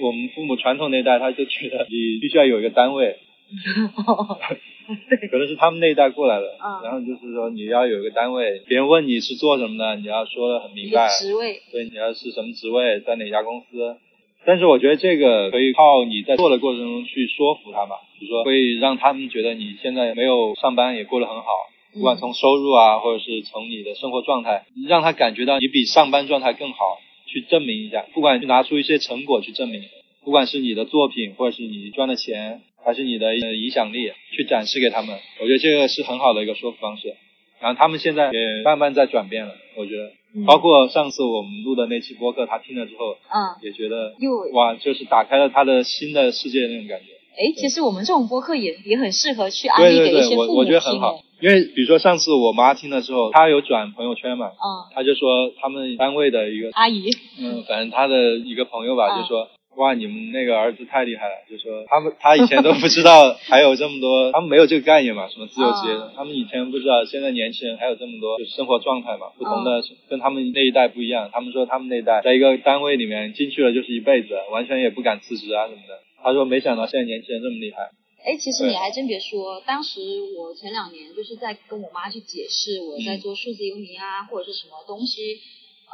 [0.02, 3.16] 我们父母传统那代他就觉得你必须要有一个单位。
[5.30, 6.82] 可能是他们那一代过来的，嗯。
[6.84, 13.96] 然后就是说你要有一个单位，别人问你是做什么的，你要说的很明白，职位，对，你要是什么职位，在哪家公司。
[14.44, 21.46] 但是我觉得这个可以靠你在做的过程中去说服他嘛，比如说会让他们觉得你现在没有上班也过得很好，
[21.92, 29.82] 不管从收入啊，或者是从你的生活状态，让他感觉到你比上班状态更好，去证明一下，不管去拿出一些成果去证明，
[30.24, 37.14] 不管是你的作品，或者是你赚的钱，还是你的呃影响力，去展示给他们，我觉得这个是很好的一个说服方式。
[37.60, 47.06] 然后他们现在也慢慢在转变了，我觉得，嗯包括上次我们录的那期播客，他听了之后嗯，也觉得又哇，就是打开了他的新的世界那种感觉。
[47.36, 76.00] 哎，其实我们这种播客也也很适合去安对对对，利给一些父母我我觉得听很好哎，因为比如说上次我妈听了之后，她有转朋友圈嘛，嗯，她就说他们单位的一个阿姨，嗯，反正她的一个朋友吧，嗯就说哇，你们那个儿子太厉害了，就说他们他以前都不知道还有这么多，他们没有这个概念嘛，什么自由职业的，他们以前不知道，现在年轻人还有这么多就是生活状态嘛，不同的跟他们那一代不一样，他们说他们那一代在一个单位里面进去了就是一辈子，完全也不敢辞职啊什么的。
[76.22, 77.82] 他说没想到现在年轻人这么厉害，
[78.24, 80.00] 哎，其实你还真别说，当时
[80.36, 83.20] 我前两年就是在跟我妈去解释我在嗯。
[83.20, 85.38] 做数字游民啊，或者是什么东西，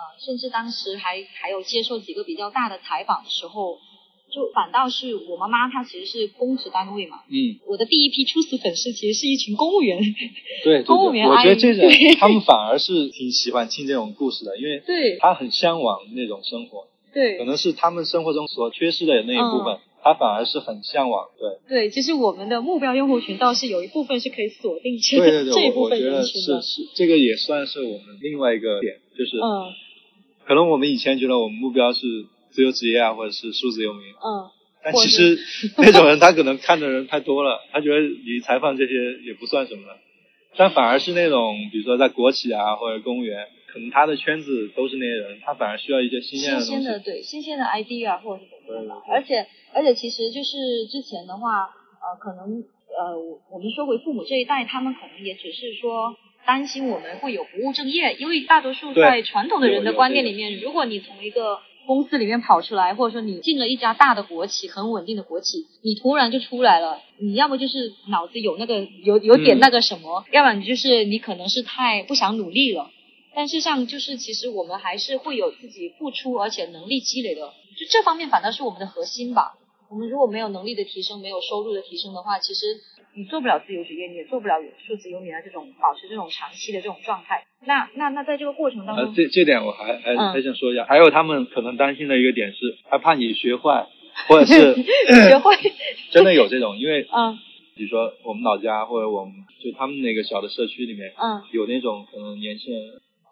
[0.02, 3.78] 呃，甚至当时还还有接受几个比较大的采访的时候，
[4.32, 10.00] 就反倒是我妈妈她其实是公职单位嘛，嗯，我的第一批初始粉丝其实是一群公务员，
[10.64, 16.88] 对，对 公务员我觉得这种阿姨他们反而是挺喜欢听这种故事的，因为对他很向往那种生活。
[17.14, 21.28] 对可能是他们生活中所缺失的那一部嗯分，他反而是很向往。
[21.38, 29.68] 对，对，其实我们的目标用户群倒是有一部分是可以锁定这对对这一部分人群的，是是，这个也算是我们另外一个点，就是嗯
[30.52, 34.50] 可能我们以前觉得我们目标是自由职业啊，或者是数字游民，嗯，
[34.84, 35.38] 但其实
[35.80, 38.92] 那种人他可能看的人太多了，他觉得你采访这些
[39.24, 39.96] 也不算什么了，
[40.58, 46.60] 但反而是那种比如说在国企啊或者公务员，可能他的圈子都是那些人，他反而需要一些新鲜的。
[46.60, 51.62] 新鲜的对新鲜的 idea 或者是怎么样的而且而且其实就是之前的话，
[52.02, 52.62] 呃，可能
[52.92, 56.14] 呃，我我们说回父母这一代，他们可能也只是说
[56.46, 72.90] 担心我们会有不务正业，因为大多数在传统的人的观念里面，如果你从一个公司里面跑出来，或者说你进了一家大的国企，很稳定的国企，你突然就出来了，你要么就是脑子有那个有有点嗯那个什么，要不然就是你可能是太不想努力了。
[73.34, 79.54] 但是像就是其实我们还是会有自己付出，而且能力积累的，就这方面反倒是我们的核心吧。
[79.90, 82.80] 我们如果没有能力的提升，没有收入的提升的话，其实
[83.14, 84.54] 你做不了自由职业，你也做不了
[84.86, 87.44] 数字游民啊这种保持这种长期的这种状态。
[87.66, 93.86] 那那那在这个过程当呃中，，这这点我还还嗯还想说一下，还有他们可能担心的一个点是，他怕你学坏，
[94.28, 94.74] 或者是
[95.28, 95.50] 学坏，
[96.10, 97.38] 真的有这种，因为嗯
[97.76, 102.82] 比如说我们老家或者我们就他们那个小的社区里面，嗯，有那种可能年轻人，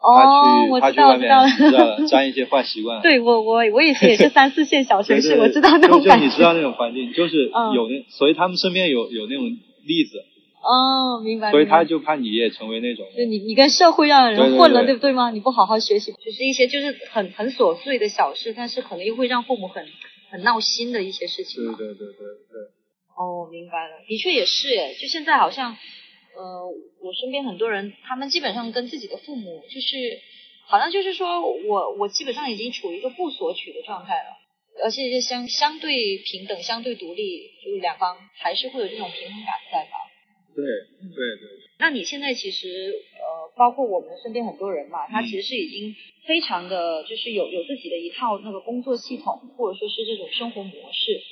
[0.01, 6.17] 哦他，去我他去外面知道知道， 你知道沾一些坏习惯，对我我我以前也是三四线小城市，我知道那种就就。
[6.17, 10.25] 你知道那种环境，就是嗯有那，所以他们身边有有那种例子，
[10.63, 11.51] 哦，明白。
[11.51, 15.31] 所以他就怕你也成为那种，就你你跟社会上的人混了，对不对吗？
[15.31, 19.87] 你不好好学习，就是一些就是很很琐碎的小事，但是可能又会让父母很
[20.31, 21.65] 很闹心的一些事情。
[21.65, 22.61] 对对对对对，
[23.17, 25.77] 哦，明白了，的确也是诶，就现在好像，
[26.37, 26.67] 呃，
[27.01, 30.21] 我身边很多人，他们基本上跟自己的父母就是，
[30.67, 34.37] 好像就是说我我基本上已经处于一个不索取的状态了，
[34.83, 39.99] 而且是相相对平等、相对独立，就是两方还是会有这种平衡感在吧？
[40.55, 45.95] 对对对，那你现在其实呃，包括我们身边很多人嘛，他嗯其实是已经
[46.27, 51.23] 非常的，就是有有自己的一套那个工作系统，或者说是这种生活模式，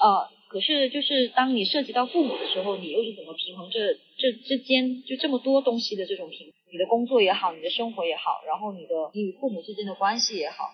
[0.00, 6.52] 呃，可是就是当你涉及到父母的时候，你又是怎么平衡这这之间就这么多东西的这种平？
[6.72, 10.64] 你的工作也好，你的生活也好，然后你的你与父母之间的关系也好，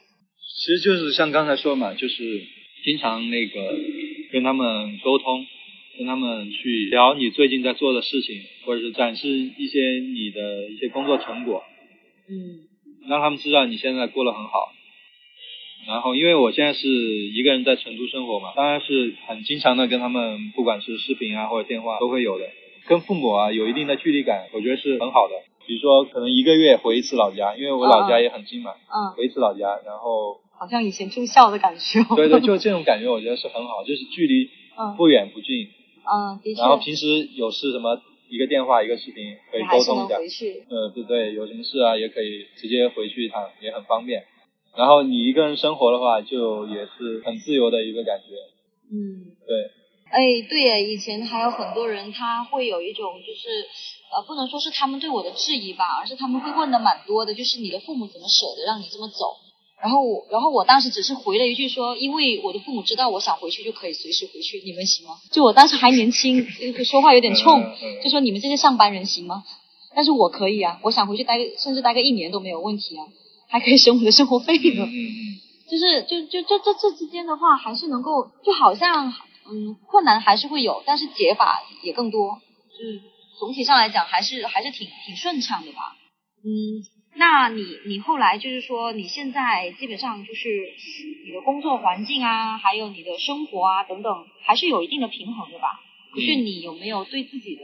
[0.60, 2.42] 其实就是像刚才说嘛，就是
[2.84, 3.78] 经常那个
[4.30, 5.46] 跟他们沟通，
[5.96, 11.64] 跟他们去聊你最近在做的事情，或者是展示一些你的一些工作成果，
[12.28, 12.68] 嗯
[13.08, 14.68] 让他们知道你现在过得很好。
[15.86, 22.44] 然后，因为我现在是一个人在成都生活嘛，当然是很经常的跟他们，不管是视频啊或者电话都会有的。
[22.86, 25.36] 跟父母啊有一定的距离感，我觉得是很好的。
[25.66, 32.04] 比如说，可能一个月回一次老家，因为我老家也很近嘛，嗯，回一次老家，然后好像以前住校的感觉。
[32.14, 35.68] 对对，就这种感觉，我觉得是很好，就是距离嗯不远不近，
[36.04, 40.62] 嗯，的确，然后平时有事什么一个电话一个视频可以沟通一下，回去。
[40.68, 44.22] 呃，对对，有什么事啊也可以直接回去一趟，也很方便。
[44.76, 48.36] 然后你一个人生活的话，就也是很自由的一个感觉，
[48.92, 49.32] 嗯。
[49.48, 49.70] 对。
[50.12, 53.48] 哎，对耶，以前还有很多人，他会有一种就是，
[54.12, 59.38] 呃，不能说是他们对我的质疑吧，而是他们会问的蛮多的，就是你的父母怎么舍得让你这么走？
[59.82, 65.14] 然后我，然后我当时只是回了一句说，因为我的父母知道我想回去就可以随时回去，你们行吗？
[65.30, 66.46] 就我当时还年轻，
[66.84, 69.44] 说话有点冲，嗯嗯就说你们这些上班人行吗？
[69.94, 73.06] 但是我可以啊，我想回去待个，甚至待个一年都没有问题啊，
[73.48, 74.84] 还可以省我的生活费呢。
[74.84, 75.40] 嗯嗯
[75.70, 79.08] 就是就就这这这之间的话，还是能够就好像
[79.50, 82.40] 嗯困难还是会有，但是解法也更多。
[82.70, 83.00] 就是
[83.38, 85.96] 总体上来讲，还是还是挺挺顺畅的吧。
[86.44, 86.82] 嗯，
[87.20, 90.48] 那你你后来就是说，你现在基本上就是
[91.26, 95.78] 你的工作环境啊，还有你的生活啊等等，还是有一定的平衡的吧？
[96.14, 97.62] 可是你有没有对自己的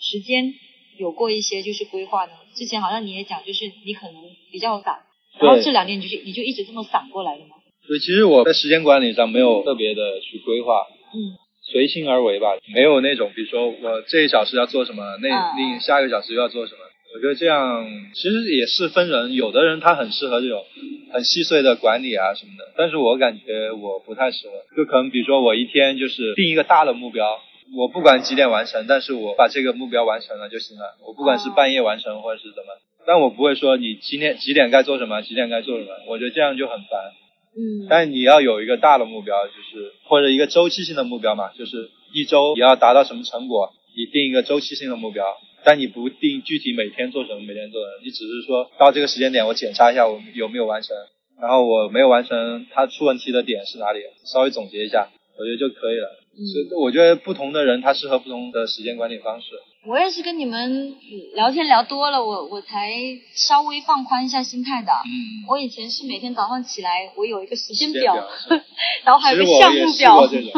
[0.00, 0.52] 时间
[0.98, 2.32] 有过一些就是规划呢？
[2.56, 4.16] 之前好像你也讲，就是你可能
[4.50, 4.98] 比较散，
[5.40, 7.54] 然后这两年你就你就一直这么散过来的吗？
[7.86, 10.82] 对，其实我在时间管理上没有特别的去规划，
[11.14, 16.80] 嗯随心而为吧，没有那种比如说我这一小时要做什么，那嗯另下一个小时又要做什么。
[17.14, 20.64] 我觉得这样其实也是分人，有的人他很适合这种
[21.12, 24.52] 很细碎的管理啊什么的，但是我感觉我不太适合。
[24.76, 27.40] 就可能比如说我一天就是定一个大的目标，
[27.74, 30.96] 我不管几点完成，但是我把这个目标完成了就行了。
[31.06, 32.68] 我不管是哦半夜完成或者是怎么，
[33.06, 37.12] 但我不会说你今天几点该做什么，几点该做什么，我觉得这样就很烦。
[37.58, 45.24] 嗯但你要有一个大的目标，就是或者一个周期性的目标嘛，就是一周你要达到什么成果，你定一个周期性的目标，
[45.66, 50.96] 但你不定具体每天做什么，每天做什么，你只是说到这个时间点我检查一下我有没有完成，
[51.42, 56.06] 然后我没有完成，它出问题的点是哪里，稍微总结一下，我觉得就可以了。
[56.36, 59.46] 所以嗯，我觉得不同的人他适合不同的时间管理方式。
[59.86, 60.94] 我也是跟你们
[61.34, 62.92] 聊天聊多了，我我才
[63.34, 64.92] 稍微放宽一下心态的。
[64.92, 68.14] 嗯，我以前是每天早上起来，我有一个时间表，
[69.04, 70.28] 然后还有个项目表过。
[70.28, 70.52] 这种，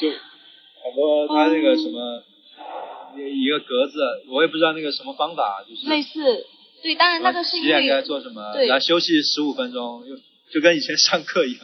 [0.00, 2.35] 就很多他那个什么一
[3.18, 3.98] 一个格子，
[4.30, 6.46] 我也不知道那个什么方法，就是类似，
[6.82, 8.66] 对，当然那个是因几点该为，做什么，对。
[8.66, 10.16] 然后休息十五分钟，就
[10.52, 11.60] 就跟以前上课一样。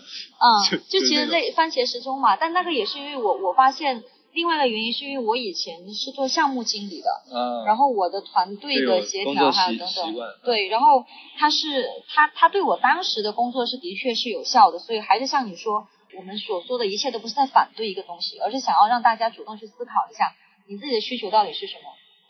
[0.71, 11.05] 就嗯， 就其实类番茄时钟嘛，但那个也是因为我我发现另外一个原因是因为我以前是做项目经理的，嗯，然后我的团队的协调还有等等，对，然后
[11.39, 15.87] 他是他他对我当时的工作是的确是有效的，所以还是像你说，
[16.17, 20.33] 我们所做的一切都不是在反对一个东西，而是想要让大家主动去思考一下
[20.69, 21.83] 你自己的需求到底是什么。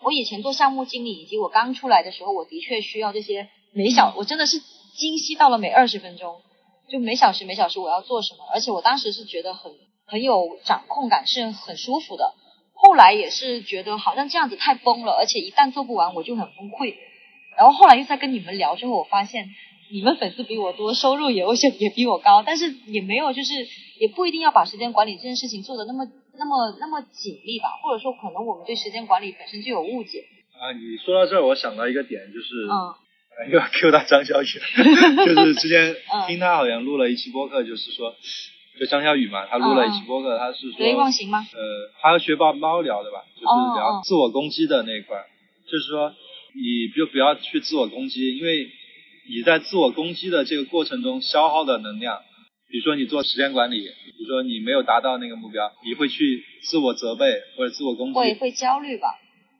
[0.02, 4.60] 我以前做项目经理以及我刚出来的时候，我的确需要这些每小，我真的是
[4.96, 6.40] 精细到了每二十分钟，
[6.90, 9.72] 就每小时每小时我要做什么，而且我当时是觉得很
[10.04, 12.34] 很有掌控感，是很舒服的。
[12.74, 16.96] 后来也是觉得好像这样子太崩了，而且一旦做不完我就很崩溃。
[17.56, 19.50] 然后后来又在跟你们聊之后，我发现
[19.92, 21.44] 你们粉丝比我多，收入也
[21.78, 23.68] 也比我高，但是也没有就是
[24.00, 26.06] 也不一定要把时间管理这件事情做的那么
[26.38, 30.24] 那么那么紧密吧，或者说可能我们对时间管理本身就有误解。
[30.58, 32.94] 啊，你说到这儿，我想到一个点，就是嗯。
[33.32, 36.26] 哎 又要 Q 到张小雨了，就是之前 嗯。
[36.28, 38.14] 听他好像录了一期播客，就是说，
[38.78, 41.38] 就张小雨嘛，他录了一期播客，他是说得意忘形吗？
[41.54, 45.24] 呃，他和学霸猫聊的吧，就是哦聊自我攻击的那一块儿，
[45.66, 46.12] 就是说
[46.54, 48.68] 你就不要去自我攻击，因为
[49.30, 52.20] 你在自我攻击的这个过程中消耗的能量，
[52.72, 59.08] 比如说你做时间管理，比如说你没有达到那个目标，你会去自我责备或者自我攻击，会会焦虑吧？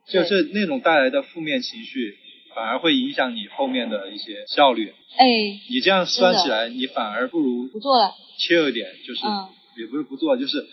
[0.08, 2.16] 就是那种带来的负面情绪，
[2.54, 4.94] 反而会影响你后面的一些效率。
[5.18, 5.26] 哎，
[5.68, 10.66] 你这样算起来，你反而不如不做了，切一点，就是、嗯也不是不做，就是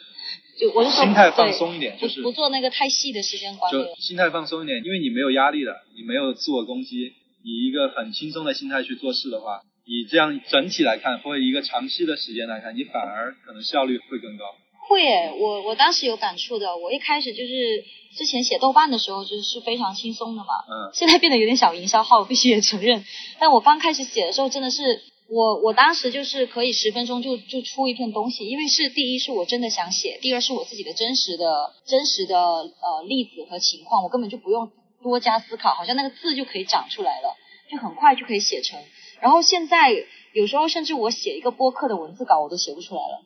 [0.60, 3.78] 就我就说心态放松一点，就是不做那个太细的时间管理。
[3.78, 7.14] 就心态放松一点，因为你没有压力了，你没有自我攻击，
[7.44, 14.46] 以一个很轻松的心态去做事的话，你这样整体来看，或者一个长期的时间来看，你反而可能效率会更高。
[14.88, 16.78] 会诶，我我当时有感触的。
[16.78, 17.84] 我一开始就是
[18.16, 20.54] 之前写豆瓣的时候，就是非常轻松的嘛。
[20.70, 23.04] 嗯现在变得有点小营销号，我必须也承认。
[23.40, 34.72] 但我刚开始写的时候，真的是我我当时就是可以十分钟就就出一篇东西，因为是第一是我真的想写，第二是我自己的真实的真实的呃例子和情况，我根本就不用
[35.02, 37.36] 多加思考，好像那个字就可以长出来了，
[37.72, 38.80] 就很快就可以写成。
[39.22, 39.92] 然后现在
[40.34, 43.26] 有时候甚至我写一个播客的文字稿我都写不出来了。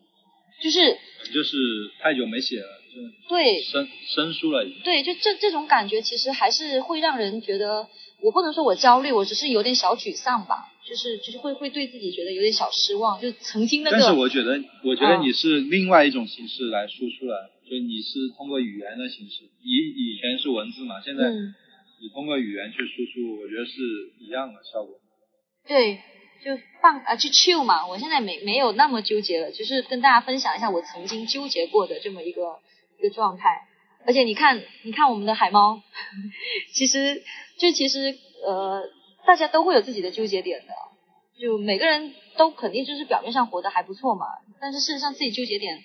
[0.62, 0.80] 就是
[1.34, 1.58] 就是
[2.00, 4.82] 太久没写了，就对生生疏了已经。
[4.84, 7.88] 对，就这这种感觉，其实还是会让人觉得，
[8.22, 13.98] 我不能说我焦虑，我只是有点小沮丧吧，就是就是会会对自己觉得有点小失望，就曾经那个。
[13.98, 21.54] 但是我觉得，我觉得嗯你是另外一种形式来输出来，就你是通过语言的形式，以以前是文字嘛，现在嗯，
[22.00, 23.82] 你通过语言去输出，我觉得是
[24.20, 24.96] 一样的效果。
[25.68, 26.02] 对，
[26.44, 27.88] 就放啊，去 chill 嘛。
[27.88, 32.60] 我现在没没有那么纠结了，就是跟大家分享一下我曾经纠结过的这么一个
[33.00, 33.68] 一个状态。
[34.06, 35.82] 而且你看，你看我们的海猫，
[36.74, 37.24] 其实
[37.58, 38.14] 就其实
[38.46, 38.84] 呃，
[39.26, 40.74] 大家都会有自己的纠结点的，
[41.40, 44.26] 就每个人都肯定就是表面上活得还不错嘛，
[44.60, 45.82] 但是事实上自己纠结点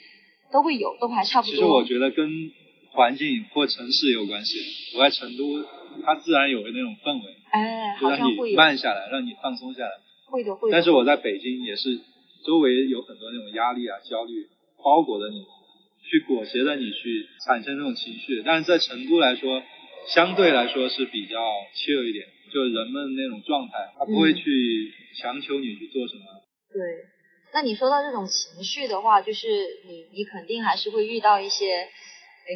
[0.50, 1.54] 都会有，都还差不多。
[1.54, 2.28] 其实我觉得跟
[2.90, 4.56] 环境或城市有关系。
[4.96, 5.44] 我在成都，
[6.08, 9.92] 它自然有那种氛围，哎，就让你好像会，慢下来，让你放松下来。
[10.24, 10.72] 会的会的。
[10.72, 12.00] 但是我在北京也是，
[12.46, 14.48] 周围有很多那种压力啊、焦虑
[14.82, 15.44] 包裹着你，
[16.00, 18.42] 去裹挟着你去产生这种情绪。
[18.42, 19.62] 但是在成都来说，
[20.08, 21.36] 相对来说是比较
[21.76, 24.90] chill 一点，就人们那种状态，他不会嗯去
[25.20, 26.22] 强求你去做什么。
[26.72, 26.80] 对，
[27.52, 29.46] 那你说到这种情绪的话，就是
[29.86, 32.48] 你你肯定还是会遇到一些，哎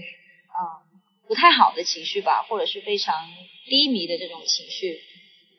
[0.48, 0.88] 啊、
[1.32, 3.14] 不太好的情绪吧，或者是非常
[3.64, 5.00] 低迷的这种情绪。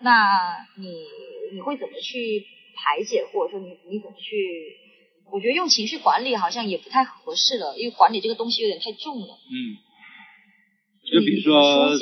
[0.02, 0.86] 那你
[1.56, 2.46] 你会怎么去
[2.76, 4.78] 排解，或者说你你怎么去？
[5.32, 9.40] 我觉得用情绪管理好像也不太合适了，因为管理这个东西有点太重了。
[9.50, 9.82] 嗯，
[11.10, 11.96] 就比如说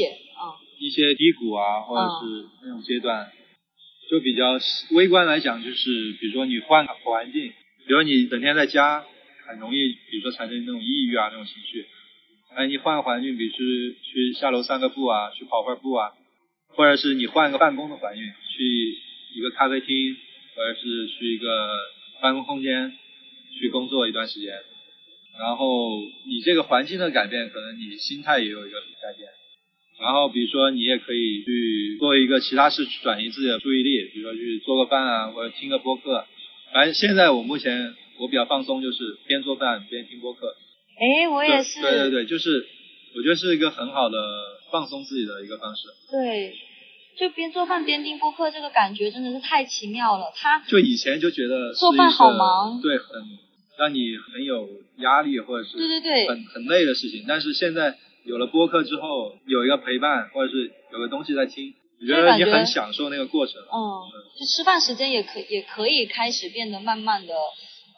[0.78, 3.32] 一些低谷啊，或者是那种阶段，
[4.12, 4.60] 就比较
[4.94, 7.54] 微观来讲，就是比如说你换个环境，
[7.88, 9.06] 比如你整天在家，
[9.48, 9.78] 很容易，
[10.12, 11.88] 比如说产生那种抑郁啊那种情绪。
[12.54, 16.12] 哎，你换个环境，比如去去下楼散个步啊，去跑会儿步啊，
[16.76, 18.98] 或者是你换个办公的环境，去
[19.36, 20.18] 一个咖啡厅，
[20.56, 21.48] 或者是去一个
[22.22, 22.92] 办公空间
[23.58, 24.54] 去工作一段时间。
[25.40, 29.30] 然后你这个环境的改变，可能你心态也有一个改变。
[30.02, 36.26] 然后比如说你也可以去做一个其他事去转移自己的注意力，比如说去做个饭啊，或者听个播客。
[36.74, 40.54] 反正现在我目前我比较放松，就是边做饭边听播客。
[41.02, 42.68] 哎，我也是，对对对，就是
[43.16, 44.18] 我觉得是一个很好的
[44.72, 45.88] 放松自己的一个方式。
[46.12, 46.54] 对
[47.18, 50.32] 就边做饭边听播客，这个感觉真的是太奇妙了。
[50.36, 53.22] 他就以前就觉得做饭好忙对，很
[53.78, 57.26] 让你很有压力或者是对对对很很累的事情。
[57.28, 63.56] 但是现在有了播客之后，有一个陪伴或者是有个东西在听，我觉得你很享受那个过程。
[63.62, 63.82] 嗯，
[64.40, 67.34] 就吃饭时间也可也可以开始变得慢慢的，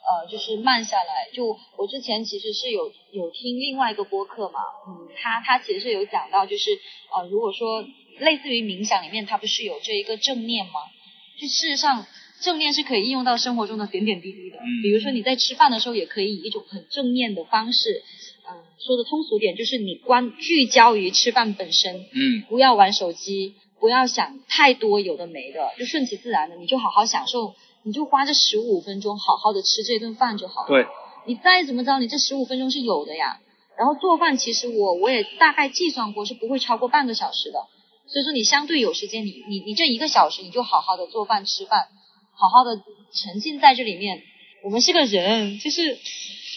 [0.04, 1.30] 呃，就是慢下来。
[1.32, 6.70] 就我之前其实是有有听另外一个播客嘛，嗯，他他其实是有讲到，就是
[7.16, 7.82] 呃，如果说
[8.18, 10.72] 类似于冥想里面，它不是有这一个正念吗？
[11.40, 12.06] 就事实上。
[12.40, 18.02] 正念是可以应用到生活中的点点滴滴的，嗯比如说你在吃饭的时候，也可以以一种很正念的方式，
[18.46, 30.68] 嗯、说的通俗点，就是你关聚焦于吃饭本身，嗯，不要玩手机，不要想太多有的没的，就顺其自然的，你就好好享受，你就花这十五分钟好好的吃这顿饭就好了。
[30.68, 30.86] 对，
[31.26, 33.38] 你再怎么着，你这十五分钟是有的呀。
[33.76, 37.58] 然后做饭，其实我我也大概计算过，是不会超过半个小时的。
[38.06, 41.88] 所以说你相对有时间，你你你这一个小时你就好好的做饭吃饭，
[42.36, 42.80] 好好的
[43.12, 44.22] 沉浸在这里面。
[44.62, 45.98] 我们是个人，就是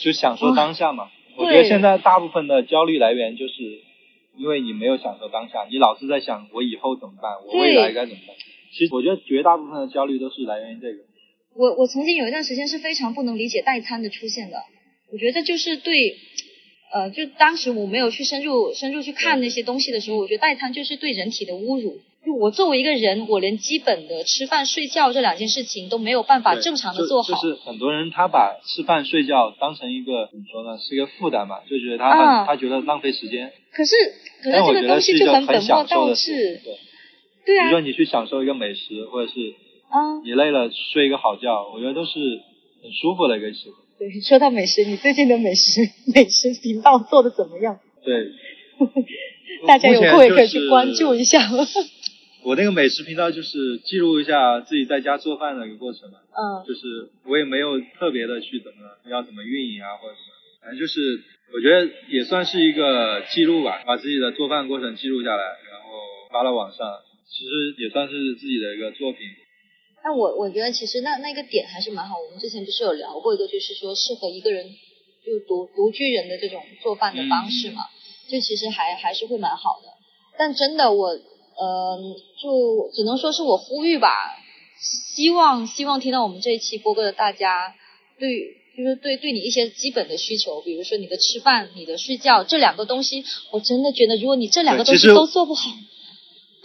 [0.04, 1.10] 就享受当下嘛。
[1.36, 3.82] 我觉得现在大部分的焦虑来源就是
[4.38, 8.36] 因为你没有享受当下，你老是在想我以后怎么办，我未来该怎么办。
[8.72, 11.07] 其实我觉得绝大部分的焦虑都是来源于这个。
[11.58, 14.58] 我我曾经有一段时间是非常不能理解代餐的出现的，
[15.12, 16.16] 我觉得就是对，
[16.94, 22.00] 呃，就当时我没有去深入深入去看那些东西的时候，我觉得代餐就是对人体的侮辱。
[22.26, 27.34] 就我作为一个人，我连基本的吃饭睡觉这两件事情都没有办法正常的做好。
[27.34, 33.54] 就是很多人他把吃饭睡觉当成一个怎么说呢，是一个负担嘛，就觉得他、啊他觉得浪费时间。
[33.72, 33.96] 可是
[34.44, 36.74] 可是这个东西就很本末倒置，对，
[37.46, 39.54] 对啊比如，说你去享受一个美食，或者是
[39.90, 42.20] 啊，你累了睡一个好觉，我觉得都是
[42.82, 43.70] 很舒服的一个事。
[43.98, 45.82] 对，说到美食，你最近的美食
[46.14, 47.80] 美食频道做的怎么样？
[48.04, 48.32] 对，
[49.68, 51.40] 大家有空也可以去关注一下。
[52.44, 58.78] 我那个美食频道就是记录一下自己在家做饭的一个过程嘛，嗯就是我也没有特别的去怎么
[59.10, 60.32] 要怎么运营啊或者什么，
[60.62, 61.22] 反正就是
[61.54, 65.90] 我觉得也算是一个记录吧，把自己的做饭过程记录下来，然后
[66.32, 66.88] 发到网上，
[67.28, 69.22] 其实也算是自己的一个作品。
[70.08, 72.16] 那我我觉得其实那那个点还是蛮好。
[72.18, 74.66] 我们之前不是有聊过一个，就是说适合一个人
[75.26, 77.82] 就独独居人的这种做饭的方式嘛，
[78.30, 79.90] 就其实还还是会蛮好的。
[80.38, 82.00] 但真的我呃，
[82.42, 84.34] 就只能说是我呼吁吧，
[84.80, 87.76] 希望希望听到我们这一期播客的大家，
[88.18, 95.70] 对就是对对你一些基本的需求，比如说你的吃饭、你的睡觉这两个东西，我真的觉得，如果你这两个东西都做不好，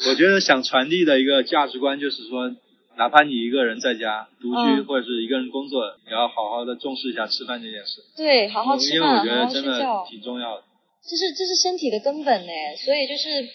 [0.07, 2.55] 我觉得想传递的一个价值观就是说，
[2.97, 8.03] 哪怕你一个人在家独居或者是一个人工作，也要好好的重视一下吃饭这件事。
[8.17, 10.65] 对，好好吃饭，好好睡觉，挺重要的。
[11.03, 12.53] 这是这是身体的根本呢，
[12.85, 13.49] 所以就是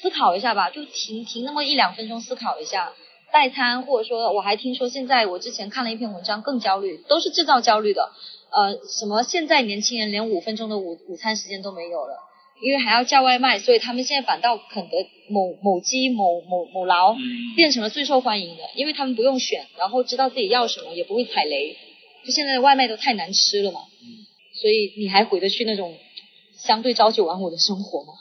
[0.00, 2.92] 思考一下吧，就停停那么一两分钟思考一下。
[3.30, 8.10] 代餐，或者说我还听说现在我之前看了一篇文章更焦虑，都是制造焦虑的。
[8.50, 12.16] 呃，什么现在年轻人连五分钟的午午餐时间都没有了，
[12.60, 14.96] 因为还要叫外卖，所以他们现在反倒肯德、
[15.28, 17.16] 某某鸡、某某某劳
[17.56, 21.76] 变成了最受欢迎的，因为他们不用选，然后知道自己要什么，也不会踩雷。
[22.24, 23.80] 就现在的外卖都太难吃了嘛，
[24.54, 25.96] 所以你还回得去那种
[26.56, 28.12] 相对朝九晚五的生活吗？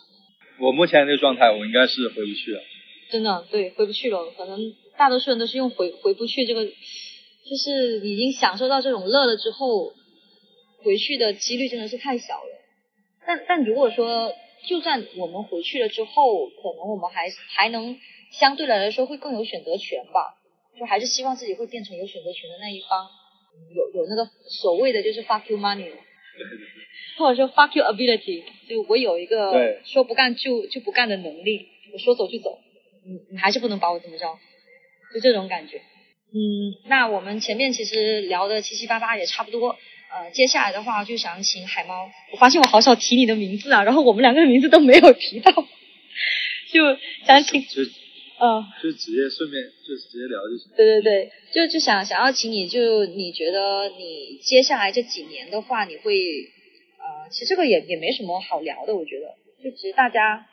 [0.60, 2.62] 我目前这个状态，我应该是回不去了。
[3.10, 4.74] 真的，对，回不去了，可能。
[4.98, 9.94] 大多数人都是用回回不去这个，就是已经享受到这种乐了之后，
[10.84, 12.57] 回去的几率真的是太小了。
[13.28, 14.34] 但但如果说，
[14.68, 18.00] 就算我们回去了之后，可能我们还还能
[18.32, 20.34] 相对来说会更有选择权吧。
[20.80, 23.08] 就还是希望自己会变成有选择权的那一方，
[23.76, 25.92] 有有那个所谓的就是 fuck you money，
[27.18, 32.60] 或者说 fuck you ability，就我有一个说不干就就不干的能力，我说走就走，
[33.06, 34.26] 你你还是不能把我怎么着。
[35.14, 35.78] 就这种感觉，
[36.34, 39.76] 嗯，那我们前面其实聊的七七八八也差不多，
[40.10, 45.52] 呃，接下来的话就想请海猫，我发现我好少提你的名字啊，然后我们两个人名字都没有提到，
[46.72, 47.82] 就想请，就，
[48.40, 50.72] 嗯，就直接顺便就直接聊就行。
[50.76, 56.14] 对对对，就就想想要请你，就你觉得你接下来这几年的话，你会，
[56.98, 60.46] 呃，其实这个也也没什么好聊的，我觉得，就其实大家，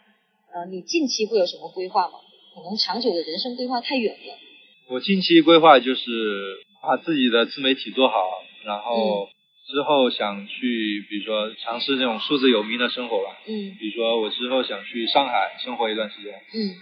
[0.53, 2.15] 呃，你近期会有什么规划吗？
[2.55, 4.39] 可能长久的人生规划太远了。
[4.89, 6.11] 我近期规划就是
[6.83, 8.15] 把自己的自媒体做好，
[8.65, 9.29] 然后
[9.75, 13.37] 之后想去，比如说尝试那种数字有名的生活吧。
[13.45, 13.75] 嗯。
[13.81, 16.33] 比如说我之后想去上海生活一段时间。
[16.33, 16.79] 嗯。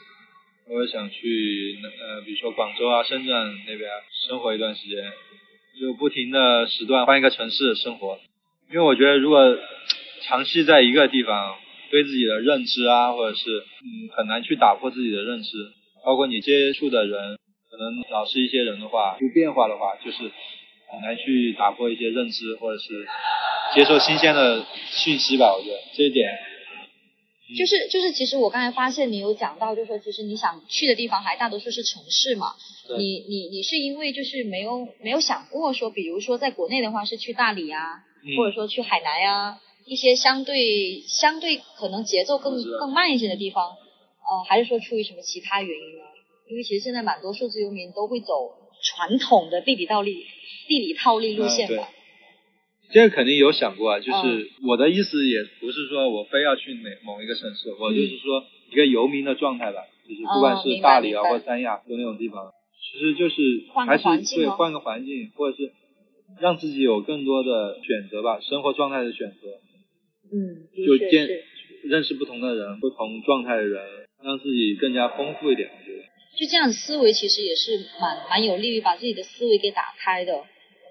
[0.69, 3.33] 我也想去呃，比如说广州啊、深圳
[3.67, 3.89] 那边
[4.29, 5.11] 生活一段时间，
[5.81, 8.19] 就不停的时段换一个城市生活。
[8.71, 9.41] 因为我觉得如果
[10.25, 11.57] 长期在一个地方，
[11.91, 15.49] 对自己的认知啊，或者是嗯，很难去打破自己的认知，
[16.05, 17.39] 包括你接触的人。
[17.73, 20.31] 可能老是一些人的话，不变化的话，就是
[20.93, 23.07] 很难去打破一些认知，或者是
[23.75, 25.57] 接受新鲜的讯息吧。
[25.57, 26.29] 我觉得这一点，
[27.59, 32.49] 就是就是，其实我刚才发现你有讲到，就是说，其实你想去的地方还大多数是城市嘛。
[32.99, 38.05] 你你你是因为就是没有没有想过说，比如说在国内的话是去大理啊，
[38.37, 46.05] 或者说去海南呀，一些相对相对可能节奏更更慢一些的地方，呃，还是说出于什么其他原因呢？
[46.51, 48.53] 因为其实现在蛮多数字游民都会走
[48.83, 50.27] 传统的地理道理、
[50.69, 51.89] 地理套利路线吧。
[52.91, 65.73] 这个肯定有想过啊，就是我的意思也不是说我非要去哪某一个城市，我就是说一个游民的状态吧，就是不管是大理啊或三亚就那种地方，其实就是还是对换个环境，或者是
[66.39, 69.61] 让自己有更多的选择吧，生活状态的选择。
[70.35, 71.29] 嗯，就见
[71.85, 73.83] 认识不同的人，不同状态的人，
[74.23, 76.05] 让自己更加丰富一点，我觉得。
[76.37, 80.45] 就这样的思维其实也是蛮蛮有利于把自己的思维给打开的，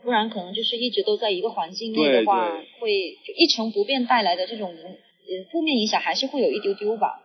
[0.03, 7.21] 不然可能就是一直都在一个环境内的话，会就一成不变带来的这种呃负面影响还是会有一丢丢吧。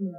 [0.00, 0.12] 嗯，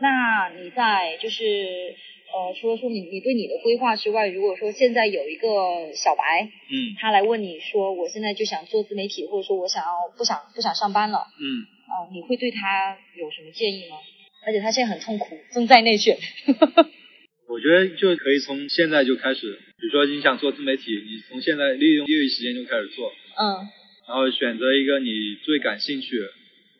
[0.00, 1.94] 那你在就是
[2.34, 13.98] 呃除了说你你对你的规划之外，如果说现在有一个小白，嗯，他来问你说我现在就想做自媒体，或者说我想要不想不想上班了，嗯，啊，你会对他有什么建议吗？
[14.44, 16.18] 而且他现在很痛苦，正在内卷。
[17.48, 23.12] 我觉得就可以从现在就开始，比如说你想做自媒体，你从现在利用业余时间就开始做。
[23.38, 23.68] 嗯。
[24.08, 26.18] 然后选择一个你最感兴趣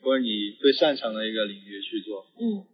[0.01, 2.27] 或者你最擅长的一个领域去做。
[2.41, 2.65] 嗯。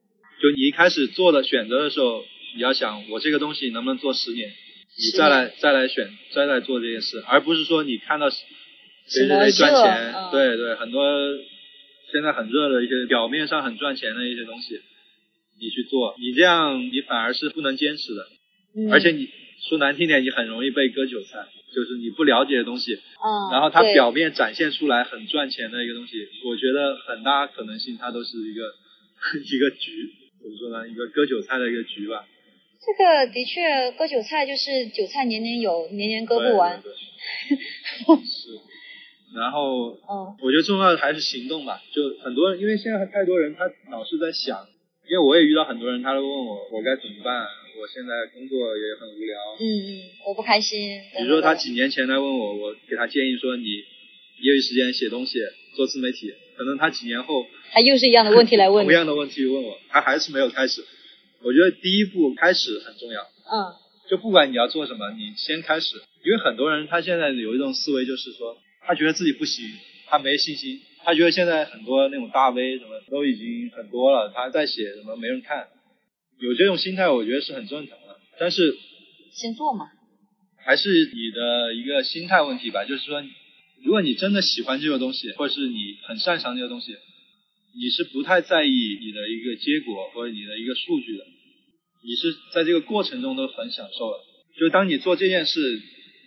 [0.40, 2.24] 就你一开始做的选择的时候，
[2.56, 8.38] 你要想我这个东西能不能做十年，你再来再来选再来做这件事，而不是说你看到谁
[9.08, 11.02] 谁谁赚钱，对对，很多。
[12.12, 14.80] 现在很热的一些表面上很赚钱的一些东西，
[15.60, 18.26] 你去做，你这样你反而是不能坚持的，
[18.92, 19.28] 而且你
[19.68, 22.98] 说难听点，你很容易被割韭菜，就是你不了解的东西，
[23.52, 28.62] 然后它表面展现出来很赚钱的一个东西，我觉得很大可能性它都是一个
[29.44, 30.88] 一个局，怎么说呢？
[30.88, 32.24] 一个割韭菜的一个局吧。
[32.80, 36.80] 这个的确割韭菜就是韭菜年年有，年年割不完。
[38.24, 38.60] 是。
[39.34, 41.82] 然后，嗯，我觉得重要的还是行动吧。
[41.92, 44.66] 就很多人，因为现在太多人，他老是在想，
[45.08, 47.42] 因为我也遇到很多人，他都问我我该怎么办，
[47.78, 49.36] 我现在工作也很无聊。
[49.60, 49.90] 嗯嗯，
[50.26, 51.00] 我不开心。
[51.16, 55.38] 比如说他几年前来问我，我给他建议说你业余时间写东西，
[55.76, 60.84] 做自媒体，可能他几年后他又是一样的问题来问同样的问题问我，他还是没有开始。
[61.42, 63.22] 我觉得第一步开始很重要。
[63.22, 63.74] 嗯。
[64.08, 65.96] 就不管你要做什么，你先开始。
[66.24, 68.56] 因为很多人他现在有一种思维，就是说
[68.88, 69.68] 他觉得自己不行，
[70.06, 75.68] 他没信心，他觉得现在很多那种大 V 什么都已经很多了，他在写什么没人看，
[76.40, 78.16] 有这种心态，我觉得是很正常的。
[78.40, 78.78] 但是
[79.30, 79.90] 先做嘛，
[80.64, 82.86] 还是你的一个心态问题吧。
[82.86, 83.22] 就是说，
[83.84, 86.96] 如果你真的喜欢这个东西，或者是你很擅长这个东西，
[87.76, 91.26] 你是不太在意你的一个结果或者你的一个数据的。
[92.02, 94.18] 你是在这个过程中都很享受的，
[94.58, 95.60] 就是当你做这件事，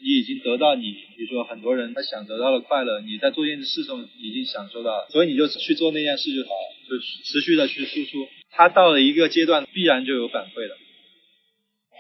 [0.04, 10.76] 你已经得到你，比如说很多人他想得到的快乐，你在做这件事中已经享受到了，所以你就去做那件事就好了，就持续的去输出，它到了一个阶段必然就有反馈了。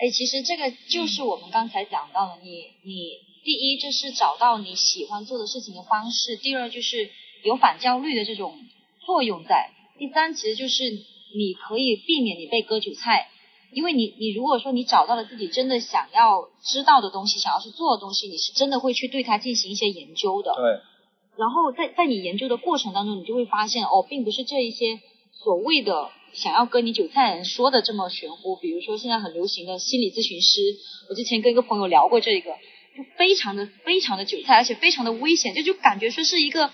[0.01, 2.49] 哎，其实这个就是我们刚才讲到的，你
[2.83, 7.09] 你第一就是找到你喜欢做的事情的方式，第二就是
[7.43, 8.57] 有反焦虑的这种
[9.05, 13.29] 作用在，第三其实就是你可以避免你被割韭菜。
[13.73, 20.53] 因为你，你如果说你找到了自己真的想要知道的东西，想要去做的东西，你是真的会去对它进行一些研究的。
[20.55, 20.79] 对。
[21.37, 24.99] 然后在在你研究的过程当中，你就会发现，哦，并不是这一些
[25.31, 28.57] 所谓的想要割你韭菜的人说的这么玄乎。
[28.57, 30.59] 比如说现在很流行的心理咨询师，
[31.09, 32.51] 我之前跟一个朋友聊过这个，
[32.97, 36.71] 就非常的非常的韭菜，而且非常的危险，就就感觉说是一个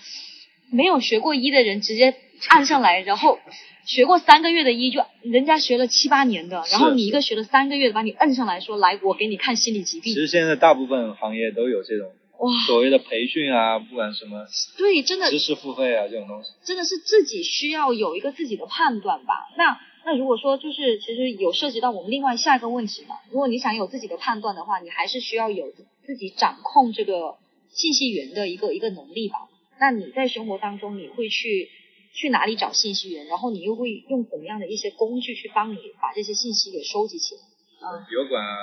[0.72, 2.16] 没有学过医的人直接
[2.48, 3.38] 按上来，然后。
[3.86, 10.12] 学过三个月的医，就人家学了七八年的，然后你一个学了三个月的，把你摁上来说，来，我给你看心理疾病。
[10.12, 14.44] 其实现在大部分行业都有这种哇所谓的培训啊，不管什么
[14.76, 19.48] 对，真的知识付费啊这种东西，真的是自己需要有一个自己的判断吧。
[19.56, 25.72] 那那如果说就是其实有涉及到我们另外下一个问题嘛，如果你想有自己的判断的话，你还是需要有
[26.04, 27.36] 自己掌控这个
[27.70, 29.48] 信息源的一个一个能力吧。
[29.80, 31.70] 那你在生活当中你会去。
[32.18, 33.26] 去哪里找信息源？
[33.26, 37.42] 然后你又会用怎么样的一些工具去帮你把这些信息给收集起来？
[37.86, 38.58] 啊，油管啊，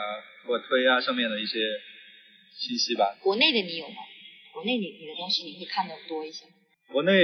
[0.46, 1.60] 或推啊上面的一些
[2.52, 3.16] 信息吧。
[3.24, 3.96] 国内的你有吗？
[4.52, 6.44] 国内你你的东西你会看的多一些？
[6.92, 7.16] 国内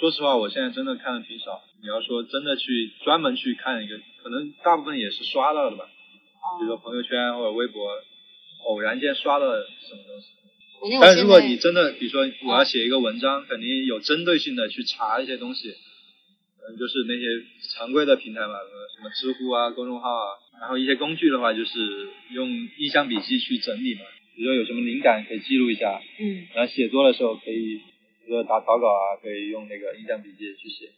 [0.00, 1.62] 说实话，我现在真的看的挺少。
[1.80, 5.86] 你要说真的去专门去看一个，可能大部分也是刷到的吧。
[6.58, 7.86] 比如说朋友圈或者微博，
[8.66, 10.26] 偶然间刷到什么东西。
[11.00, 17.22] 但如果你真的，比如说我要写一个文章，肯定有针对性的去查一些东西，嗯，就是那些
[17.76, 18.54] 常规的平台嘛，
[18.96, 20.26] 什么知乎啊、公众号啊，
[20.60, 24.00] 然后一些工具的话，就是用印象笔记去整理嘛，
[24.34, 27.78] 比如说有什么灵感可以记录一下，嗯，然后写作的时候可以，
[28.26, 30.90] 比如说打草稿啊，可以用那个印象笔记去写，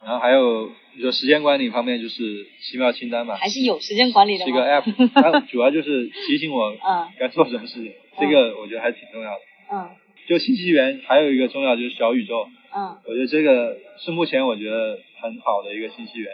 [0.00, 7.92] 然后还有比如说时间管理方面，就是奇妙清单嘛，还是有时间管理的，是一个 app，它 主要就是提醒我，嗯，该做什么事情。
[8.18, 9.40] 这个我觉得还挺重要的。
[9.72, 9.90] 嗯。
[10.26, 12.46] 就信息源还有一个重要就是小宇宙。
[12.74, 12.96] 嗯。
[13.06, 16.32] 我觉得这个是目前我觉得很好的一个信息源。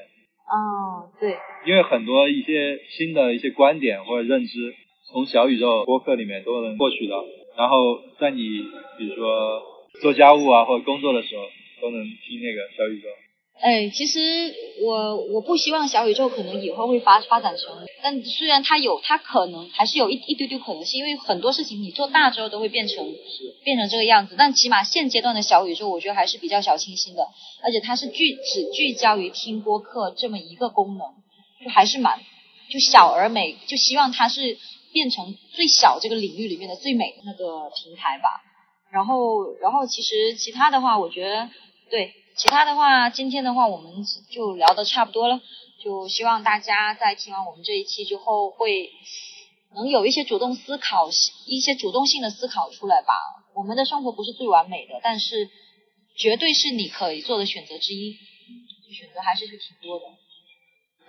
[0.50, 1.36] 哦，对。
[1.66, 4.74] 因为很多一些新的一些观点或者认知，
[5.12, 7.24] 从小宇宙播客里面都能获取到，
[7.56, 7.76] 然后
[8.18, 8.40] 在你
[8.98, 9.62] 比如说
[10.00, 11.44] 做家务啊或者工作的时候，
[11.80, 13.08] 都能听那个小宇宙。
[13.60, 23.14] 哎，其实我我不希望小宇宙可能以后会发发展成，但虽然它有，它可能还是有一一丢丢可能性，因为很多事情你做大之后都会变成
[23.62, 24.34] 变成这个样子。
[24.38, 27.28] 但起码现阶段的小宇宙，我觉得还是比较小清新的，
[27.62, 31.06] 而且它是聚只聚焦于听播客这么一个功能，
[31.62, 32.18] 就还是蛮
[32.70, 34.56] 就小而美，就希望它是
[34.90, 38.40] 变成最小这个领域里面的最美的那个平台吧。
[38.90, 41.50] 然后然后其实其他的话，我觉得
[41.90, 42.14] 对。
[42.40, 43.92] 其他的话，今天的话我们
[44.30, 45.42] 就聊的差不多了，
[45.84, 48.90] 就希望大家在听完我们这一期之后，会
[49.74, 51.10] 能有一些主动思考，
[51.46, 53.12] 一些主动性的思考出来吧。
[53.54, 55.50] 我们的生活不是最完美的，但是
[56.16, 58.16] 绝对是你可以做的选择之一，
[58.90, 60.06] 选择还是是挺多的。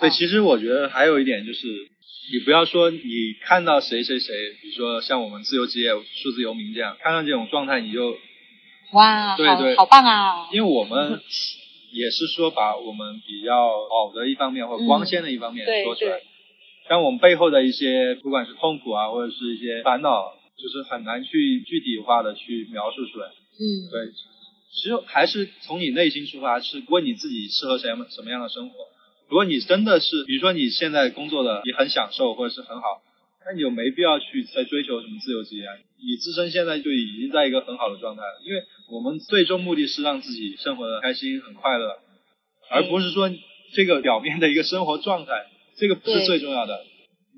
[0.01, 1.65] 对，其实我觉得还有一点就是，
[2.33, 2.99] 你不要说你
[3.45, 8.17] 看到谁谁谁，比如说像我们自由职业、数字游民这样，看到这种状态你就。
[8.93, 10.47] 哇，对对，好棒啊！
[10.51, 11.21] 因为我们
[11.91, 16.21] 也是说把我们比较好的一方面或者光鲜的一方面说出来，
[16.89, 23.27] 但我们背后的一些不管是痛苦啊或者是一些烦恼，就是很难去具体化的去描述出来。
[23.27, 24.11] 嗯，对，
[24.73, 28.75] 其实还是从你内心出发，是问你自己适合什么什么样的生活。
[29.29, 33.01] 如果你真的是，比如说你现在工作的你很享受或者是很好。
[33.45, 35.65] 那你就没必要去再追求什么自由职业，
[35.97, 38.41] 你自身现在就已经在一个很好的状态了。
[38.45, 41.99] 因为我们最终目的是让自己生活的开心、很快乐，
[42.69, 43.31] 而不是说
[43.73, 45.31] 这个表面的一个生活状态，
[45.77, 46.85] 这个不是最重要的。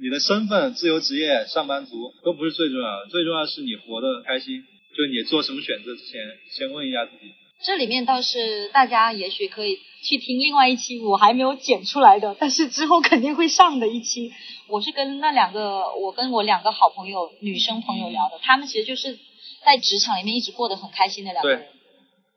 [0.02, 4.64] 你的身份、自由职业、上班族都不是最重要的，最重要的是你活得开心。
[4.96, 7.34] 就你做什么选择之前，先问一下自己。
[7.66, 14.32] 这里面倒是大家也许可以去听另外一期我还没有剪出来的，但是之后肯定会上的一期。
[14.68, 19.18] 我是跟那两个，我跟我两个好朋友女生朋友聊的，她们其实就是
[19.66, 21.68] 在职场里面一直过得很开心的两个人，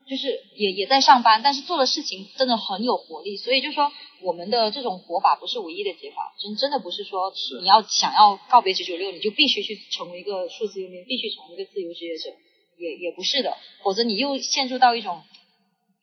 [0.09, 3.37] 就是也也在上班，但是做的事情真的很有活力。
[3.37, 3.91] 所以就说
[4.23, 12.31] 我们的这种活法不是唯一的解法，真真的不是说你要想要告别九九六，你就必须去成为一个数字游民，必须成为一个自由职业者。
[12.79, 15.23] 也也不是的，否则你又陷入到一种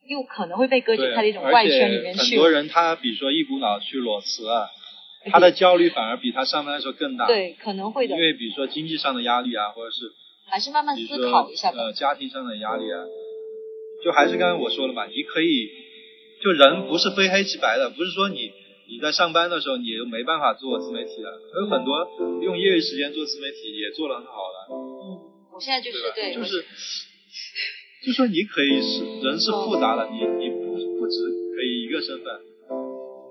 [0.07, 4.67] 又可能会被割对，解开的一种外圈里面去很多人他比如说一股脑去裸辞啊，
[5.31, 10.11] 他的焦虑反而比他上班的时候更大。，对，可能会的因，为比如说经济上的压力啊，或者是
[10.49, 11.77] 还是慢慢思考一下吧。
[11.77, 12.99] 呃家庭上的压力啊，
[14.03, 15.69] 就还是刚才我说的嘛，你可以，
[16.43, 18.51] 就人不是非黑即白的，不是说你
[18.89, 21.31] 你在上班的时候你就没办法做自媒体了，
[21.61, 22.05] 有很多
[22.43, 24.75] 用业余时间做自媒体也做得很好的，嗯，
[25.53, 26.11] 我现在就是？
[26.13, 26.65] 对，就是，
[28.05, 31.23] 就说你可以是人是复杂的，你你不不只
[31.55, 32.25] 可以一个身份，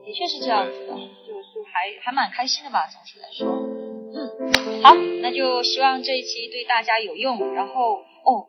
[0.02, 3.46] 的确是这样子的，就是还还蛮开心的吧，总体来说。
[4.14, 7.52] 嗯，好，那就希望这一期对大家有用。
[7.54, 8.48] 然后哦，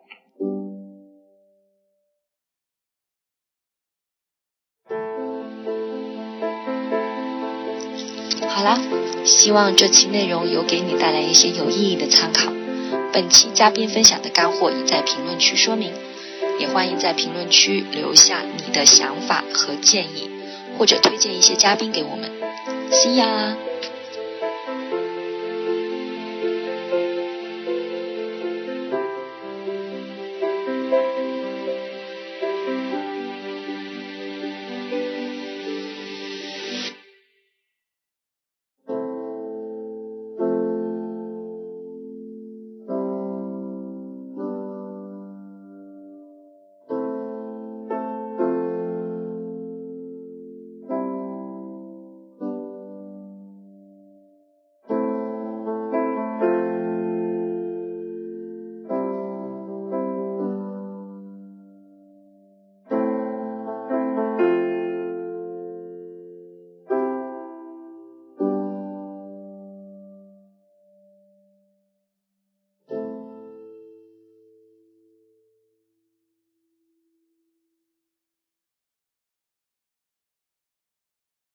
[8.48, 8.80] 好啦，
[9.26, 12.50] 希望这期内容有给你带来一些有意义的参考。
[13.12, 15.92] 本期嘉宾分享的干货已在评论区说明，
[16.60, 20.30] 也欢迎在评论区留下你的想法和建议，
[20.78, 22.32] 或者推荐一些嘉宾给我们。
[22.92, 23.73] See ya。